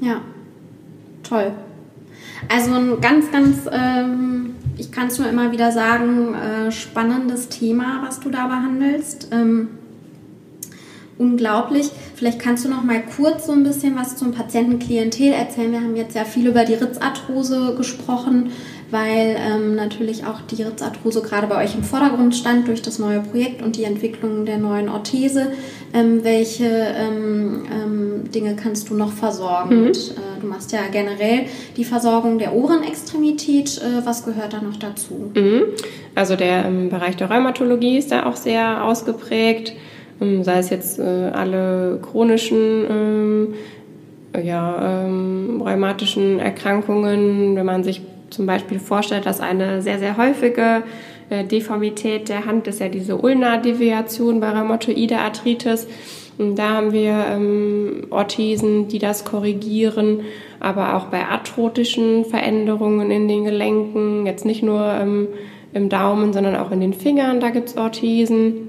Ja, 0.00 0.22
toll. 1.22 1.52
Also 2.48 2.72
ein 2.72 2.98
ganz, 3.02 3.30
ganz 3.30 3.68
ähm, 3.70 4.55
ich 4.78 4.92
kann 4.92 5.08
es 5.08 5.18
nur 5.18 5.28
immer 5.28 5.52
wieder 5.52 5.72
sagen, 5.72 6.34
äh, 6.34 6.70
spannendes 6.70 7.48
Thema, 7.48 8.02
was 8.04 8.20
du 8.20 8.30
da 8.30 8.46
behandelst. 8.46 9.28
Ähm, 9.32 9.68
unglaublich. 11.18 11.90
Vielleicht 12.14 12.38
kannst 12.38 12.64
du 12.64 12.68
noch 12.68 12.82
mal 12.84 13.02
kurz 13.02 13.46
so 13.46 13.52
ein 13.52 13.62
bisschen 13.62 13.96
was 13.96 14.16
zum 14.16 14.32
Patientenklientel 14.32 15.32
erzählen. 15.32 15.72
Wir 15.72 15.80
haben 15.80 15.96
jetzt 15.96 16.14
ja 16.14 16.24
viel 16.24 16.46
über 16.46 16.64
die 16.64 16.74
Ritzarthrose 16.74 17.74
gesprochen, 17.76 18.50
weil 18.90 19.36
ähm, 19.38 19.74
natürlich 19.74 20.24
auch 20.24 20.40
die 20.42 20.62
Ritzarthrose 20.62 21.22
gerade 21.22 21.46
bei 21.46 21.64
euch 21.64 21.74
im 21.74 21.82
Vordergrund 21.82 22.34
stand 22.34 22.68
durch 22.68 22.82
das 22.82 22.98
neue 22.98 23.20
Projekt 23.20 23.62
und 23.62 23.76
die 23.76 23.84
Entwicklung 23.84 24.44
der 24.46 24.58
neuen 24.58 24.88
Orthese. 24.88 25.48
Ähm, 25.92 26.22
welche 26.22 26.66
ähm, 26.66 27.64
ähm 27.72 28.30
Dinge 28.30 28.54
kannst 28.56 28.90
du 28.90 28.94
noch 28.94 29.12
versorgen? 29.12 29.80
Mhm. 29.80 29.86
Und, 29.86 29.96
äh, 29.96 30.40
du 30.40 30.46
machst 30.46 30.72
ja 30.72 30.80
generell 30.90 31.46
die 31.76 31.84
Versorgung 31.84 32.38
der 32.38 32.54
Ohrenextremität. 32.54 33.78
Äh, 33.78 34.06
was 34.06 34.24
gehört 34.24 34.52
da 34.52 34.60
noch 34.60 34.76
dazu? 34.76 35.30
Mhm. 35.34 35.62
Also 36.14 36.36
der 36.36 36.64
ähm, 36.66 36.88
Bereich 36.88 37.16
der 37.16 37.30
Rheumatologie 37.30 37.98
ist 37.98 38.12
da 38.12 38.26
auch 38.26 38.36
sehr 38.36 38.84
ausgeprägt. 38.84 39.72
Ähm, 40.20 40.44
sei 40.44 40.58
es 40.58 40.70
jetzt 40.70 40.98
äh, 40.98 41.02
alle 41.02 41.98
chronischen 42.02 43.54
ja, 44.42 45.04
ähm, 45.06 45.62
rheumatischen 45.64 46.38
Erkrankungen, 46.38 47.56
wenn 47.56 47.64
man 47.64 47.84
sich 47.84 48.02
zum 48.30 48.46
Beispiel 48.46 48.78
vorstellt, 48.78 49.26
dass 49.26 49.40
eine 49.40 49.82
sehr, 49.82 49.98
sehr 49.98 50.16
häufige 50.16 50.82
äh, 51.30 51.44
Deformität 51.44 52.28
der 52.28 52.46
Hand 52.46 52.66
ist 52.66 52.80
ja 52.80 52.88
diese 52.88 53.16
Ulna-Deviation 53.16 54.40
bei 54.40 54.50
rheumatoide 54.50 55.18
Arthritis. 55.18 55.86
Und 56.38 56.56
da 56.56 56.70
haben 56.70 56.92
wir 56.92 57.24
ähm, 57.30 58.06
Orthesen, 58.10 58.88
die 58.88 58.98
das 58.98 59.24
korrigieren, 59.24 60.20
aber 60.60 60.94
auch 60.96 61.06
bei 61.06 61.24
arthrotischen 61.24 62.24
Veränderungen 62.26 63.10
in 63.10 63.26
den 63.26 63.44
Gelenken, 63.44 64.26
jetzt 64.26 64.44
nicht 64.44 64.62
nur 64.62 64.82
ähm, 64.84 65.28
im 65.72 65.88
Daumen, 65.88 66.32
sondern 66.32 66.56
auch 66.56 66.70
in 66.70 66.80
den 66.80 66.92
Fingern, 66.92 67.40
da 67.40 67.50
gibt 67.50 67.70
es 67.70 67.76
Orthesen 67.76 68.66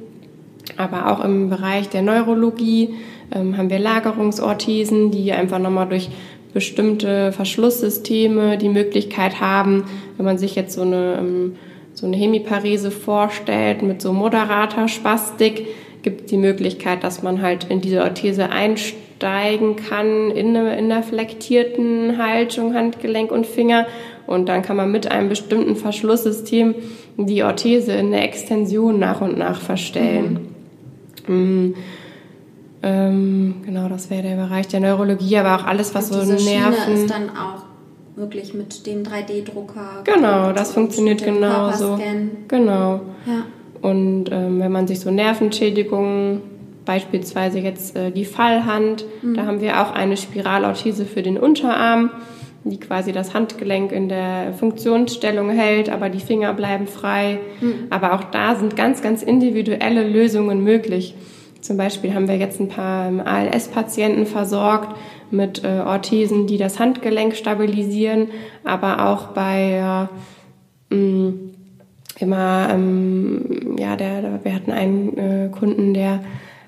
aber 0.75 1.11
auch 1.11 1.23
im 1.23 1.49
Bereich 1.49 1.89
der 1.89 2.01
Neurologie 2.01 2.95
ähm, 3.33 3.57
haben 3.57 3.69
wir 3.69 3.79
Lagerungsorthesen, 3.79 5.11
die 5.11 5.31
einfach 5.31 5.59
nochmal 5.59 5.87
durch 5.87 6.09
bestimmte 6.57 7.31
Verschlusssysteme 7.33 8.57
die 8.57 8.69
Möglichkeit 8.69 9.39
haben, 9.39 9.83
wenn 10.15 10.25
man 10.25 10.39
sich 10.39 10.55
jetzt 10.55 10.73
so 10.73 10.81
eine, 10.81 11.19
ähm, 11.19 11.55
so 11.93 12.07
eine 12.07 12.17
Hemiparese 12.17 12.89
vorstellt 12.89 13.83
mit 13.83 14.01
so 14.01 14.11
moderater 14.11 14.87
Spastik, 14.87 15.67
gibt 16.01 16.21
es 16.21 16.27
die 16.31 16.37
Möglichkeit, 16.37 17.03
dass 17.03 17.21
man 17.21 17.43
halt 17.43 17.65
in 17.65 17.79
diese 17.79 18.01
Orthese 18.01 18.49
einsteigen 18.49 19.75
kann 19.75 20.31
in, 20.31 20.57
eine, 20.57 20.75
in 20.79 20.91
einer 20.91 21.03
flektierten 21.03 22.17
Haltung, 22.17 22.73
Handgelenk 22.73 23.31
und 23.31 23.45
Finger. 23.45 23.85
Und 24.25 24.49
dann 24.49 24.63
kann 24.63 24.77
man 24.77 24.91
mit 24.91 25.11
einem 25.11 25.29
bestimmten 25.29 25.75
Verschlusssystem 25.75 26.73
die 27.17 27.43
Orthese 27.43 27.91
in 27.91 28.09
der 28.09 28.23
Extension 28.23 28.97
nach 28.97 29.21
und 29.21 29.37
nach 29.37 29.61
verstellen. 29.61 30.47
Mhm. 31.27 31.75
Ähm, 32.87 33.55
genau, 33.65 33.89
das 33.89 34.09
wäre 34.09 34.21
der 34.23 34.35
Bereich 34.37 34.67
der 34.69 34.79
Neurologie, 34.79 35.37
aber 35.37 35.55
auch 35.55 35.65
alles, 35.65 35.93
was 35.93 36.09
Und 36.09 36.21
so 36.21 36.35
diese 36.35 36.49
Nerven. 36.49 36.73
Schiene 36.73 36.99
ist 37.01 37.09
dann 37.09 37.29
auch 37.31 37.63
wirklich 38.15 38.53
mit 38.53 38.85
dem 38.85 39.03
3D-Drucker. 39.03 40.03
Genau, 40.05 40.53
das 40.53 40.71
funktioniert 40.71 41.23
genauso. 41.23 41.99
Genau. 42.47 43.01
Ja. 43.25 43.45
Und 43.81 44.31
ähm, 44.31 44.59
wenn 44.59 44.71
man 44.71 44.87
sich 44.87 45.01
so 45.01 45.11
Nervenschädigungen, 45.11 46.41
beispielsweise 46.85 47.59
jetzt 47.59 47.95
äh, 47.97 48.11
die 48.11 48.25
Fallhand, 48.25 49.05
mhm. 49.21 49.35
da 49.35 49.45
haben 49.45 49.59
wir 49.59 49.81
auch 49.81 49.91
eine 49.93 50.15
Spiralorthese 50.15 51.05
für 51.05 51.21
den 51.21 51.37
Unterarm, 51.37 52.09
die 52.63 52.79
quasi 52.79 53.11
das 53.11 53.33
Handgelenk 53.33 53.91
in 53.91 54.07
der 54.07 54.53
Funktionsstellung 54.53 55.49
hält, 55.49 55.89
aber 55.89 56.09
die 56.09 56.19
Finger 56.19 56.53
bleiben 56.53 56.87
frei. 56.87 57.39
Mhm. 57.59 57.87
Aber 57.89 58.13
auch 58.13 58.23
da 58.23 58.55
sind 58.55 58.77
ganz, 58.77 59.01
ganz 59.01 59.21
individuelle 59.23 60.07
Lösungen 60.07 60.63
möglich. 60.63 61.13
Zum 61.67 61.75
Beispiel 61.75 62.13
haben 62.13 62.29
wir 62.29 62.37
jetzt 62.37 62.61
ein 62.61 62.69
paar 62.69 63.11
ALS-Patienten 63.27 64.25
versorgt 64.25 64.97
mit 65.31 65.65
äh, 65.65 65.81
Orthesen, 65.85 66.47
die 66.47 66.57
das 66.57 66.79
Handgelenk 66.79 67.35
stabilisieren, 67.35 68.29
aber 68.63 69.05
auch 69.05 69.33
bei 69.33 70.07
äh, 70.89 70.95
mh, 70.95 71.33
immer, 72.19 72.69
ähm, 72.71 73.75
ja, 73.77 73.97
der, 73.97 74.39
wir 74.43 74.55
hatten 74.55 74.71
einen 74.71 75.17
äh, 75.17 75.49
Kunden, 75.49 75.93
der 75.93 76.21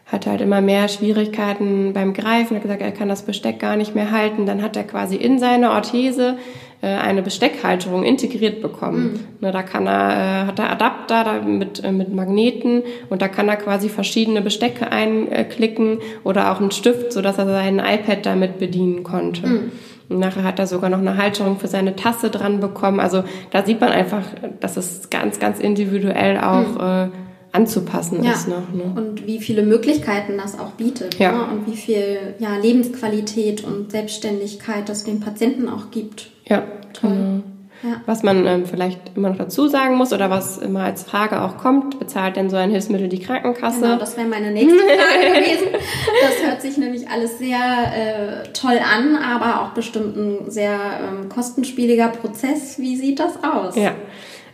hatte 0.05 0.31
halt 0.31 0.41
immer 0.41 0.59
mehr 0.59 0.89
Schwierigkeiten 0.89 1.93
beim 1.93 2.13
Greifen, 2.13 2.57
hat 2.57 2.63
gesagt, 2.63 2.81
er 2.81 2.91
kann 2.91 3.07
das 3.07 3.21
Besteck 3.21 3.57
gar 3.57 3.77
nicht 3.77 3.95
mehr 3.95 4.11
halten. 4.11 4.45
Dann 4.45 4.61
hat 4.61 4.75
er 4.75 4.83
quasi 4.83 5.15
in 5.15 5.39
seine 5.39 5.71
Orthese 5.71 6.37
eine 6.87 7.21
Besteckhalterung 7.21 8.03
integriert 8.03 8.61
bekommen. 8.61 9.13
Mhm. 9.13 9.19
Ne, 9.41 9.51
da 9.51 9.63
kann 9.63 9.85
er, 9.85 10.43
äh, 10.43 10.47
hat 10.47 10.59
er 10.59 10.69
Adapter 10.71 11.23
da 11.25 11.41
mit, 11.41 11.83
äh, 11.83 11.91
mit 11.91 12.13
Magneten 12.13 12.83
und 13.09 13.21
da 13.21 13.27
kann 13.27 13.49
er 13.49 13.57
quasi 13.57 13.89
verschiedene 13.89 14.41
Bestecke 14.41 14.91
einklicken 14.91 15.99
oder 16.23 16.51
auch 16.51 16.61
einen 16.61 16.71
Stift, 16.71 17.11
so 17.11 17.21
dass 17.21 17.37
er 17.37 17.45
sein 17.45 17.79
iPad 17.79 18.25
damit 18.25 18.59
bedienen 18.59 19.03
konnte. 19.03 19.45
Mhm. 19.45 19.71
Und 20.09 20.19
nachher 20.19 20.43
hat 20.43 20.57
er 20.57 20.67
sogar 20.67 20.89
noch 20.89 20.99
eine 20.99 21.17
Halterung 21.17 21.59
für 21.59 21.67
seine 21.67 21.95
Tasse 21.95 22.29
dran 22.29 22.59
bekommen. 22.59 22.99
Also 22.99 23.23
da 23.51 23.65
sieht 23.65 23.79
man 23.79 23.91
einfach, 23.91 24.23
dass 24.59 24.75
es 24.75 25.09
ganz, 25.09 25.39
ganz 25.39 25.59
individuell 25.59 26.39
auch 26.39 26.75
mhm. 26.75 27.11
äh, 27.11 27.15
anzupassen 27.51 28.23
ja. 28.23 28.31
ist 28.31 28.47
noch. 28.47 28.71
Ne? 28.73 28.93
Und 28.95 29.27
wie 29.27 29.39
viele 29.39 29.63
Möglichkeiten 29.63 30.37
das 30.37 30.57
auch 30.59 30.71
bietet. 30.71 31.19
Ja. 31.19 31.31
Ne? 31.31 31.43
Und 31.51 31.67
wie 31.67 31.77
viel 31.77 32.35
ja, 32.39 32.57
Lebensqualität 32.57 33.63
und 33.63 33.91
Selbstständigkeit 33.91 34.87
das 34.89 35.03
dem 35.03 35.19
Patienten 35.19 35.67
auch 35.67 35.91
gibt. 35.91 36.31
Ja, 36.49 36.63
toll. 36.93 37.11
Genau. 37.11 37.43
Ja. 37.81 38.01
Was 38.05 38.23
man 38.23 38.45
ähm, 38.45 38.65
vielleicht 38.65 39.15
immer 39.15 39.29
noch 39.29 39.37
dazu 39.37 39.69
sagen 39.69 39.95
muss 39.95 40.11
oder 40.11 40.29
was 40.29 40.57
immer 40.57 40.83
als 40.83 41.03
Frage 41.03 41.41
auch 41.41 41.55
kommt, 41.57 41.97
bezahlt 41.97 42.35
denn 42.35 42.49
so 42.49 42.57
ein 42.57 42.71
Hilfsmittel 42.71 43.07
die 43.07 43.19
Krankenkasse? 43.19 43.79
Genau, 43.79 43.97
das 43.97 44.17
wäre 44.17 44.27
meine 44.27 44.51
nächste 44.51 44.79
Frage 44.79 45.39
gewesen. 45.39 45.67
Das 45.71 46.45
hört 46.45 46.61
sich 46.61 46.77
nämlich 46.77 47.09
alles 47.09 47.39
sehr 47.39 47.55
äh, 47.57 48.51
toll 48.51 48.79
an, 48.79 49.15
aber 49.15 49.61
auch 49.61 49.69
bestimmt 49.69 50.17
ein 50.17 50.51
sehr 50.51 50.73
ähm, 50.73 51.29
kostenspieliger 51.29 52.09
Prozess. 52.09 52.79
Wie 52.79 52.97
sieht 52.97 53.21
das 53.21 53.41
aus? 53.41 53.77
Ja, 53.77 53.93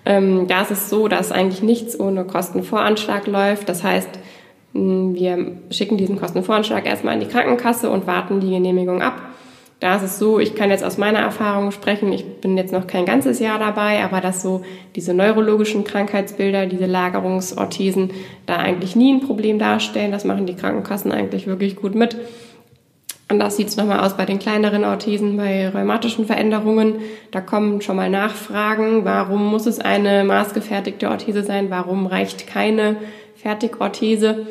ähm, 0.05 0.45
da 0.47 0.61
ist 0.61 0.71
es 0.71 0.91
so, 0.91 1.07
dass 1.07 1.31
eigentlich 1.31 1.63
nichts 1.63 1.99
ohne 1.99 2.25
Kostenvoranschlag 2.25 3.25
läuft. 3.25 3.69
Das 3.69 3.83
heißt, 3.83 4.09
wir 4.73 5.57
schicken 5.71 5.97
diesen 5.97 6.19
Kostenvoranschlag 6.19 6.85
erstmal 6.85 7.15
in 7.15 7.21
die 7.21 7.27
Krankenkasse 7.27 7.89
und 7.89 8.05
warten 8.05 8.39
die 8.39 8.51
Genehmigung 8.51 9.01
ab. 9.01 9.21
Da 9.81 9.97
ist 9.97 10.03
es 10.03 10.19
so, 10.19 10.39
ich 10.39 10.55
kann 10.55 10.69
jetzt 10.69 10.85
aus 10.85 10.97
meiner 10.97 11.19
Erfahrung 11.19 11.71
sprechen, 11.71 12.13
ich 12.13 12.39
bin 12.39 12.57
jetzt 12.57 12.71
noch 12.71 12.87
kein 12.87 13.05
ganzes 13.05 13.39
Jahr 13.39 13.59
dabei, 13.59 14.03
aber 14.03 14.21
dass 14.21 14.41
so 14.41 14.63
diese 14.95 15.13
neurologischen 15.13 15.83
Krankheitsbilder, 15.83 16.65
diese 16.65 16.85
Lagerungsorthesen 16.85 18.11
da 18.45 18.57
eigentlich 18.57 18.95
nie 18.95 19.13
ein 19.13 19.19
Problem 19.19 19.59
darstellen. 19.59 20.13
Das 20.13 20.23
machen 20.23 20.45
die 20.45 20.55
Krankenkassen 20.55 21.11
eigentlich 21.11 21.45
wirklich 21.45 21.75
gut 21.75 21.93
mit. 21.93 22.15
Anders 23.27 23.57
sieht 23.57 23.69
es 23.69 23.75
nochmal 23.75 24.01
aus 24.01 24.15
bei 24.15 24.25
den 24.25 24.39
kleineren 24.39 24.85
Orthesen, 24.85 25.35
bei 25.35 25.67
rheumatischen 25.67 26.25
Veränderungen. 26.25 26.99
Da 27.31 27.41
kommen 27.41 27.81
schon 27.81 27.95
mal 27.95 28.09
Nachfragen, 28.09 29.03
warum 29.03 29.45
muss 29.49 29.65
es 29.65 29.79
eine 29.79 30.23
maßgefertigte 30.23 31.09
Orthese 31.09 31.43
sein, 31.43 31.69
warum 31.69 32.05
reicht 32.05 32.45
keine 32.45 32.97
Fertigorthese. 33.35 34.45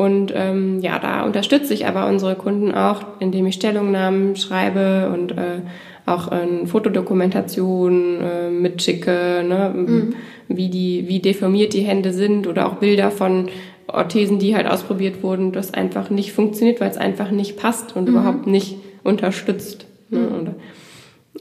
Und 0.00 0.32
ähm, 0.34 0.80
ja, 0.80 0.98
da 0.98 1.24
unterstütze 1.24 1.74
ich 1.74 1.86
aber 1.86 2.08
unsere 2.08 2.34
Kunden 2.34 2.72
auch, 2.72 3.02
indem 3.18 3.44
ich 3.44 3.56
Stellungnahmen 3.56 4.34
schreibe 4.34 5.10
und 5.12 5.32
äh, 5.32 5.60
auch 6.06 6.32
äh, 6.32 6.64
Fotodokumentation 6.64 8.18
äh, 8.22 8.48
mitschicke, 8.48 9.44
ne? 9.46 9.74
Mhm. 9.76 10.14
wie, 10.48 10.70
die, 10.70 11.06
wie 11.06 11.20
deformiert 11.20 11.74
die 11.74 11.82
Hände 11.82 12.14
sind 12.14 12.46
oder 12.46 12.66
auch 12.66 12.76
Bilder 12.76 13.10
von 13.10 13.50
Orthesen, 13.88 14.38
die 14.38 14.56
halt 14.56 14.66
ausprobiert 14.66 15.22
wurden, 15.22 15.52
das 15.52 15.74
einfach 15.74 16.08
nicht 16.08 16.32
funktioniert, 16.32 16.80
weil 16.80 16.88
es 16.88 16.96
einfach 16.96 17.30
nicht 17.30 17.58
passt 17.58 17.94
und 17.94 18.04
mhm. 18.08 18.14
überhaupt 18.14 18.46
nicht 18.46 18.78
unterstützt. 19.04 19.84
Ne? 20.08 20.20
Mhm. 20.20 20.34
Und, 20.34 20.50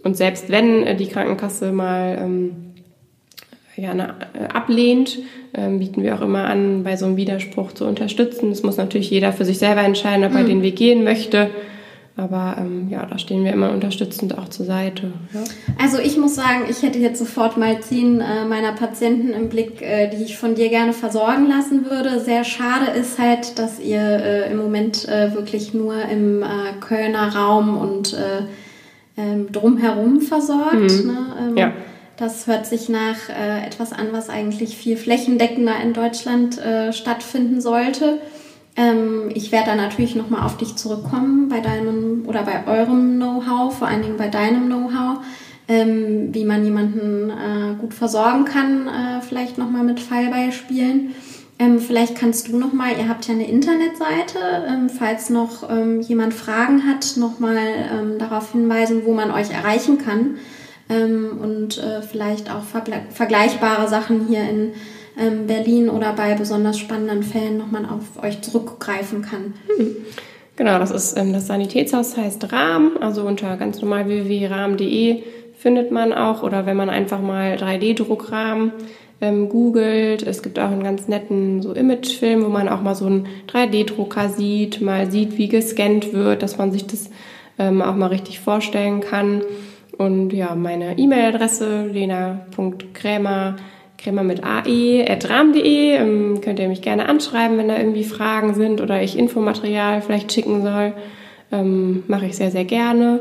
und, 0.03 0.17
selbst 0.17 0.51
wenn 0.51 0.83
äh, 0.83 0.97
die 0.97 1.07
Krankenkasse 1.07 1.71
mal 1.71 2.19
ähm, 2.21 2.68
ja, 3.75 3.93
na, 3.93 4.15
äh, 4.33 4.45
ablehnt, 4.53 5.19
ähm, 5.53 5.79
bieten 5.79 6.03
wir 6.03 6.15
auch 6.15 6.21
immer 6.21 6.45
an, 6.45 6.83
bei 6.83 6.97
so 6.97 7.05
einem 7.05 7.17
Widerspruch 7.17 7.71
zu 7.71 7.85
unterstützen. 7.85 8.49
Das 8.49 8.63
muss 8.63 8.77
natürlich 8.77 9.09
jeder 9.09 9.33
für 9.33 9.45
sich 9.45 9.57
selber 9.57 9.81
entscheiden, 9.81 10.25
ob 10.25 10.33
er 10.33 10.43
mhm. 10.43 10.47
den 10.47 10.61
Weg 10.61 10.75
gehen 10.75 11.03
möchte. 11.03 11.49
Aber 12.19 12.57
ähm, 12.59 12.89
ja, 12.89 13.05
da 13.05 13.17
stehen 13.17 13.45
wir 13.45 13.53
immer 13.53 13.71
unterstützend 13.71 14.37
auch 14.37 14.49
zur 14.49 14.65
Seite. 14.65 15.13
Ja. 15.33 15.39
Also 15.81 15.99
ich 15.99 16.17
muss 16.17 16.35
sagen, 16.35 16.65
ich 16.69 16.81
hätte 16.81 16.99
jetzt 16.99 17.17
sofort 17.17 17.55
mal 17.55 17.79
zehn 17.79 18.19
äh, 18.19 18.43
meiner 18.43 18.73
Patienten 18.73 19.29
im 19.29 19.47
Blick, 19.47 19.81
äh, 19.81 20.09
die 20.09 20.23
ich 20.23 20.37
von 20.37 20.55
dir 20.55 20.67
gerne 20.67 20.91
versorgen 20.91 21.47
lassen 21.47 21.89
würde. 21.89 22.19
Sehr 22.19 22.43
schade 22.43 22.91
ist 22.91 23.19
halt, 23.19 23.57
dass 23.57 23.79
ihr 23.79 24.01
äh, 24.01 24.51
im 24.51 24.57
Moment 24.57 25.07
äh, 25.07 25.33
wirklich 25.33 25.73
nur 25.73 25.95
im 26.11 26.43
äh, 26.43 26.45
Kölner 26.81 27.33
Raum 27.33 27.77
und 27.77 28.13
äh, 28.13 28.43
ähm, 29.15 29.51
drumherum 29.51 30.19
versorgt. 30.19 30.73
Mhm. 30.75 31.07
Ne? 31.07 31.17
Ähm, 31.39 31.57
ja. 31.57 31.73
Das 32.19 32.47
hört 32.47 32.65
sich 32.65 32.89
nach 32.89 33.29
etwas 33.29 33.93
an, 33.93 34.07
was 34.11 34.29
eigentlich 34.29 34.75
viel 34.75 34.97
flächendeckender 34.97 35.79
in 35.81 35.93
Deutschland 35.93 36.59
stattfinden 36.91 37.61
sollte. 37.61 38.19
Ähm, 38.79 39.29
ich 39.33 39.51
werde 39.51 39.71
da 39.71 39.75
natürlich 39.75 40.15
nochmal 40.15 40.45
auf 40.45 40.55
dich 40.55 40.75
zurückkommen 40.75 41.49
bei 41.49 41.59
deinem 41.59 42.23
oder 42.25 42.43
bei 42.43 42.65
eurem 42.65 43.17
Know-how, 43.17 43.77
vor 43.77 43.87
allen 43.89 44.01
Dingen 44.01 44.17
bei 44.17 44.29
deinem 44.29 44.67
Know-how, 44.67 45.19
ähm, 45.67 46.33
wie 46.33 46.45
man 46.45 46.63
jemanden 46.63 47.29
äh, 47.29 47.75
gut 47.79 47.93
versorgen 47.93 48.45
kann, 48.45 48.87
äh, 48.87 49.21
vielleicht 49.21 49.57
nochmal 49.57 49.83
mit 49.83 49.99
Fallbeispielen. 49.99 51.13
Ähm, 51.59 51.79
vielleicht 51.79 52.15
kannst 52.15 52.47
du 52.47 52.57
nochmal, 52.57 52.91
ihr 52.97 53.09
habt 53.09 53.27
ja 53.27 53.33
eine 53.33 53.49
Internetseite, 53.49 54.39
ähm, 54.65 54.89
falls 54.89 55.29
noch 55.29 55.69
ähm, 55.69 55.99
jemand 55.99 56.33
Fragen 56.33 56.87
hat, 56.87 57.17
nochmal 57.17 57.57
ähm, 57.91 58.17
darauf 58.17 58.53
hinweisen, 58.53 59.01
wo 59.03 59.13
man 59.13 59.29
euch 59.31 59.51
erreichen 59.51 59.97
kann 59.97 60.37
ähm, 60.89 61.37
und 61.41 61.77
äh, 61.77 62.01
vielleicht 62.01 62.51
auch 62.51 62.63
vergleichbare 62.63 63.87
Sachen 63.87 64.27
hier 64.27 64.41
in 64.41 64.73
ähm, 65.19 65.47
Berlin 65.47 65.89
oder 65.89 66.13
bei 66.13 66.33
besonders 66.33 66.77
spannenden 66.77 67.23
Fällen 67.23 67.57
nochmal 67.57 67.85
auf 67.85 68.23
euch 68.23 68.41
zurückgreifen 68.41 69.21
kann. 69.21 69.53
Hm. 69.67 69.95
Genau, 70.55 70.77
das 70.79 70.91
ist 70.91 71.17
ähm, 71.17 71.31
das 71.31 71.47
Sanitätshaus 71.47 72.17
heißt 72.17 72.51
Rahm, 72.51 72.97
also 72.99 73.23
unter 73.23 73.55
ganz 73.57 73.81
normal 73.81 74.07
www.rahm.de 74.07 75.23
findet 75.57 75.91
man 75.91 76.13
auch 76.13 76.43
oder 76.43 76.65
wenn 76.65 76.77
man 76.77 76.89
einfach 76.89 77.21
mal 77.21 77.55
3D-Druckrahmen 77.55 78.71
ähm, 79.21 79.49
googelt. 79.49 80.23
Es 80.23 80.41
gibt 80.41 80.57
auch 80.57 80.71
einen 80.71 80.83
ganz 80.83 81.07
netten 81.07 81.61
so 81.61 81.73
Imagefilm, 81.73 82.43
wo 82.45 82.49
man 82.49 82.69
auch 82.69 82.81
mal 82.81 82.95
so 82.95 83.05
einen 83.05 83.27
3D-Drucker 83.47 84.29
sieht, 84.29 84.81
mal 84.81 85.11
sieht, 85.11 85.37
wie 85.37 85.49
gescannt 85.49 86.13
wird, 86.13 86.43
dass 86.43 86.57
man 86.57 86.71
sich 86.71 86.87
das 86.87 87.09
ähm, 87.57 87.81
auch 87.81 87.95
mal 87.95 88.07
richtig 88.07 88.39
vorstellen 88.39 89.01
kann. 89.01 89.41
Und 89.97 90.31
ja, 90.31 90.55
meine 90.55 90.97
E-Mail-Adresse 90.97 91.87
lena.krämer.com 91.87 93.55
Krämer 93.99 94.23
mit 94.23 94.43
ae.ram.de. 94.43 95.95
Ähm, 95.95 96.41
könnt 96.41 96.59
ihr 96.59 96.69
mich 96.69 96.81
gerne 96.81 97.07
anschreiben, 97.07 97.57
wenn 97.57 97.67
da 97.67 97.77
irgendwie 97.77 98.05
Fragen 98.05 98.53
sind 98.53 98.81
oder 98.81 99.03
ich 99.03 99.17
Infomaterial 99.17 100.01
vielleicht 100.01 100.31
schicken 100.31 100.63
soll. 100.63 100.93
Ähm, 101.51 102.03
Mache 102.07 102.27
ich 102.27 102.37
sehr, 102.37 102.51
sehr 102.51 102.65
gerne. 102.65 103.19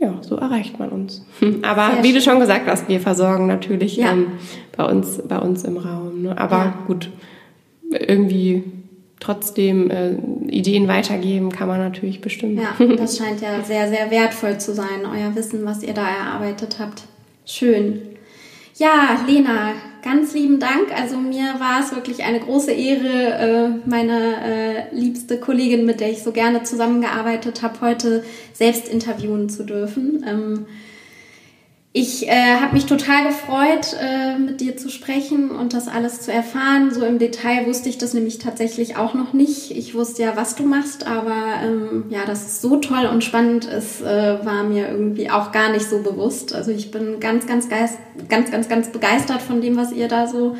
Ja, 0.00 0.14
so 0.20 0.36
erreicht 0.36 0.78
man 0.78 0.88
uns. 0.88 1.24
Aber 1.62 1.92
sehr 1.92 2.02
wie 2.02 2.08
schön. 2.08 2.16
du 2.16 2.20
schon 2.22 2.40
gesagt 2.40 2.66
hast, 2.66 2.88
wir 2.88 3.00
versorgen 3.00 3.46
natürlich 3.46 3.96
ja. 3.96 4.12
ähm, 4.12 4.26
bei, 4.76 4.84
uns, 4.84 5.22
bei 5.26 5.38
uns 5.38 5.62
im 5.62 5.76
Raum. 5.76 6.22
Ne? 6.22 6.36
Aber 6.36 6.56
ja. 6.56 6.74
gut, 6.86 7.10
irgendwie 7.90 8.64
trotzdem 9.24 9.90
äh, 9.90 10.14
Ideen 10.48 10.86
weitergeben 10.88 11.50
kann 11.50 11.68
man 11.68 11.78
natürlich 11.78 12.20
bestimmt. 12.20 12.60
Ja, 12.60 12.74
das 12.96 13.18
scheint 13.18 13.40
ja 13.40 13.62
sehr, 13.62 13.88
sehr 13.88 14.10
wertvoll 14.10 14.58
zu 14.58 14.74
sein, 14.74 15.06
euer 15.10 15.34
Wissen, 15.34 15.64
was 15.64 15.82
ihr 15.82 15.94
da 15.94 16.06
erarbeitet 16.06 16.76
habt. 16.78 17.02
Schön. 17.46 18.02
Ja, 18.76 19.20
Lena, 19.26 19.72
ganz 20.02 20.34
lieben 20.34 20.58
Dank. 20.58 20.92
Also 20.94 21.16
mir 21.16 21.54
war 21.58 21.80
es 21.80 21.94
wirklich 21.94 22.24
eine 22.24 22.40
große 22.40 22.72
Ehre, 22.72 23.04
äh, 23.06 23.88
meine 23.88 24.42
äh, 24.44 24.94
liebste 24.94 25.38
Kollegin, 25.38 25.86
mit 25.86 26.00
der 26.00 26.10
ich 26.10 26.22
so 26.22 26.32
gerne 26.32 26.64
zusammengearbeitet 26.64 27.62
habe, 27.62 27.80
heute 27.80 28.24
selbst 28.52 28.88
interviewen 28.88 29.48
zu 29.48 29.64
dürfen. 29.64 30.66
Ich 31.96 32.26
äh, 32.26 32.56
habe 32.60 32.74
mich 32.74 32.86
total 32.86 33.28
gefreut, 33.28 33.96
äh, 34.02 34.36
mit 34.36 34.60
dir 34.60 34.76
zu 34.76 34.90
sprechen 34.90 35.52
und 35.52 35.74
das 35.74 35.86
alles 35.86 36.22
zu 36.22 36.32
erfahren. 36.32 36.92
So 36.92 37.04
im 37.04 37.20
Detail 37.20 37.66
wusste 37.66 37.88
ich 37.88 37.98
das 37.98 38.14
nämlich 38.14 38.38
tatsächlich 38.38 38.96
auch 38.96 39.14
noch 39.14 39.32
nicht. 39.32 39.70
Ich 39.70 39.94
wusste 39.94 40.24
ja, 40.24 40.32
was 40.34 40.56
du 40.56 40.64
machst, 40.64 41.06
aber 41.06 41.36
ähm, 41.62 42.06
ja, 42.10 42.24
dass 42.24 42.46
es 42.46 42.60
so 42.60 42.78
toll 42.78 43.06
und 43.06 43.22
spannend 43.22 43.66
ist, 43.66 44.00
äh, 44.02 44.44
war 44.44 44.64
mir 44.64 44.88
irgendwie 44.88 45.30
auch 45.30 45.52
gar 45.52 45.70
nicht 45.70 45.88
so 45.88 46.02
bewusst. 46.02 46.52
Also 46.52 46.72
ich 46.72 46.90
bin 46.90 47.20
ganz, 47.20 47.46
ganz, 47.46 47.68
geist, 47.68 47.96
ganz, 48.28 48.50
ganz, 48.50 48.68
ganz 48.68 48.88
begeistert 48.88 49.40
von 49.40 49.60
dem, 49.60 49.76
was 49.76 49.92
ihr 49.92 50.08
da 50.08 50.26
so 50.26 50.56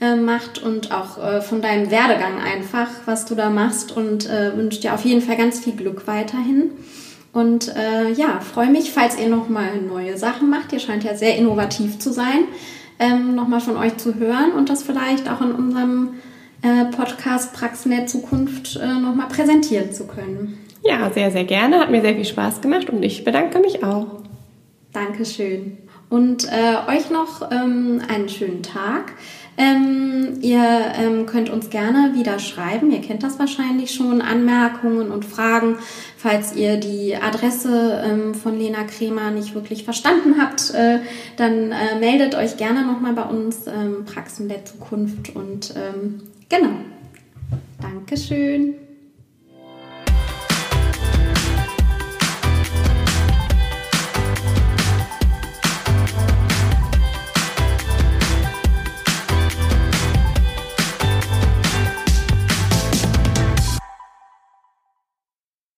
äh, 0.00 0.16
macht 0.16 0.62
und 0.62 0.90
auch 0.90 1.22
äh, 1.22 1.42
von 1.42 1.60
deinem 1.60 1.90
Werdegang 1.90 2.40
einfach, 2.40 2.88
was 3.04 3.26
du 3.26 3.34
da 3.34 3.50
machst 3.50 3.94
und 3.94 4.26
äh, 4.26 4.56
wünsche 4.56 4.80
dir 4.80 4.94
auf 4.94 5.04
jeden 5.04 5.20
Fall 5.20 5.36
ganz 5.36 5.60
viel 5.60 5.74
Glück 5.74 6.06
weiterhin. 6.06 6.70
Und 7.32 7.74
äh, 7.76 8.10
ja, 8.12 8.40
freue 8.40 8.70
mich, 8.70 8.92
falls 8.92 9.18
ihr 9.18 9.28
nochmal 9.28 9.80
neue 9.80 10.16
Sachen 10.16 10.50
macht. 10.50 10.72
Ihr 10.72 10.80
scheint 10.80 11.04
ja 11.04 11.14
sehr 11.14 11.36
innovativ 11.36 11.98
zu 11.98 12.12
sein, 12.12 12.44
ähm, 12.98 13.34
nochmal 13.34 13.60
von 13.60 13.76
euch 13.76 13.96
zu 13.96 14.14
hören 14.14 14.52
und 14.52 14.70
das 14.70 14.82
vielleicht 14.82 15.30
auch 15.30 15.40
in 15.40 15.52
unserem 15.52 16.14
äh, 16.62 16.86
Podcast 16.86 17.52
Praxnet 17.52 18.08
Zukunft 18.08 18.76
äh, 18.76 18.86
nochmal 18.86 19.28
präsentieren 19.28 19.92
zu 19.92 20.06
können. 20.06 20.58
Ja, 20.82 21.10
sehr, 21.10 21.30
sehr 21.30 21.44
gerne. 21.44 21.80
Hat 21.80 21.90
mir 21.90 22.00
sehr 22.00 22.14
viel 22.14 22.24
Spaß 22.24 22.60
gemacht 22.60 22.90
und 22.90 23.02
ich 23.02 23.24
bedanke 23.24 23.58
mich 23.58 23.84
auch. 23.84 24.06
Dankeschön. 24.92 25.78
Und 26.08 26.44
äh, 26.44 26.90
euch 26.90 27.10
noch 27.10 27.50
ähm, 27.50 28.00
einen 28.08 28.28
schönen 28.28 28.62
Tag. 28.62 29.12
Ähm, 29.58 30.38
ihr 30.40 30.62
ähm, 30.96 31.26
könnt 31.26 31.50
uns 31.50 31.68
gerne 31.68 32.14
wieder 32.14 32.38
schreiben. 32.38 32.92
Ihr 32.92 33.00
kennt 33.00 33.24
das 33.24 33.40
wahrscheinlich 33.40 33.92
schon. 33.92 34.22
Anmerkungen 34.22 35.10
und 35.10 35.24
Fragen, 35.24 35.76
falls 36.16 36.54
ihr 36.54 36.76
die 36.76 37.16
Adresse 37.16 38.02
ähm, 38.04 38.34
von 38.34 38.56
Lena 38.56 38.84
Kremer 38.84 39.32
nicht 39.32 39.56
wirklich 39.56 39.82
verstanden 39.82 40.36
habt, 40.40 40.72
äh, 40.74 41.00
dann 41.36 41.72
äh, 41.72 41.98
meldet 41.98 42.36
euch 42.36 42.56
gerne 42.56 42.86
nochmal 42.86 43.14
bei 43.14 43.24
uns, 43.24 43.66
ähm, 43.66 44.04
Praxen 44.04 44.48
der 44.48 44.64
Zukunft. 44.64 45.34
Und 45.34 45.74
ähm, 45.76 46.22
genau. 46.48 46.70
Dankeschön. 47.80 48.87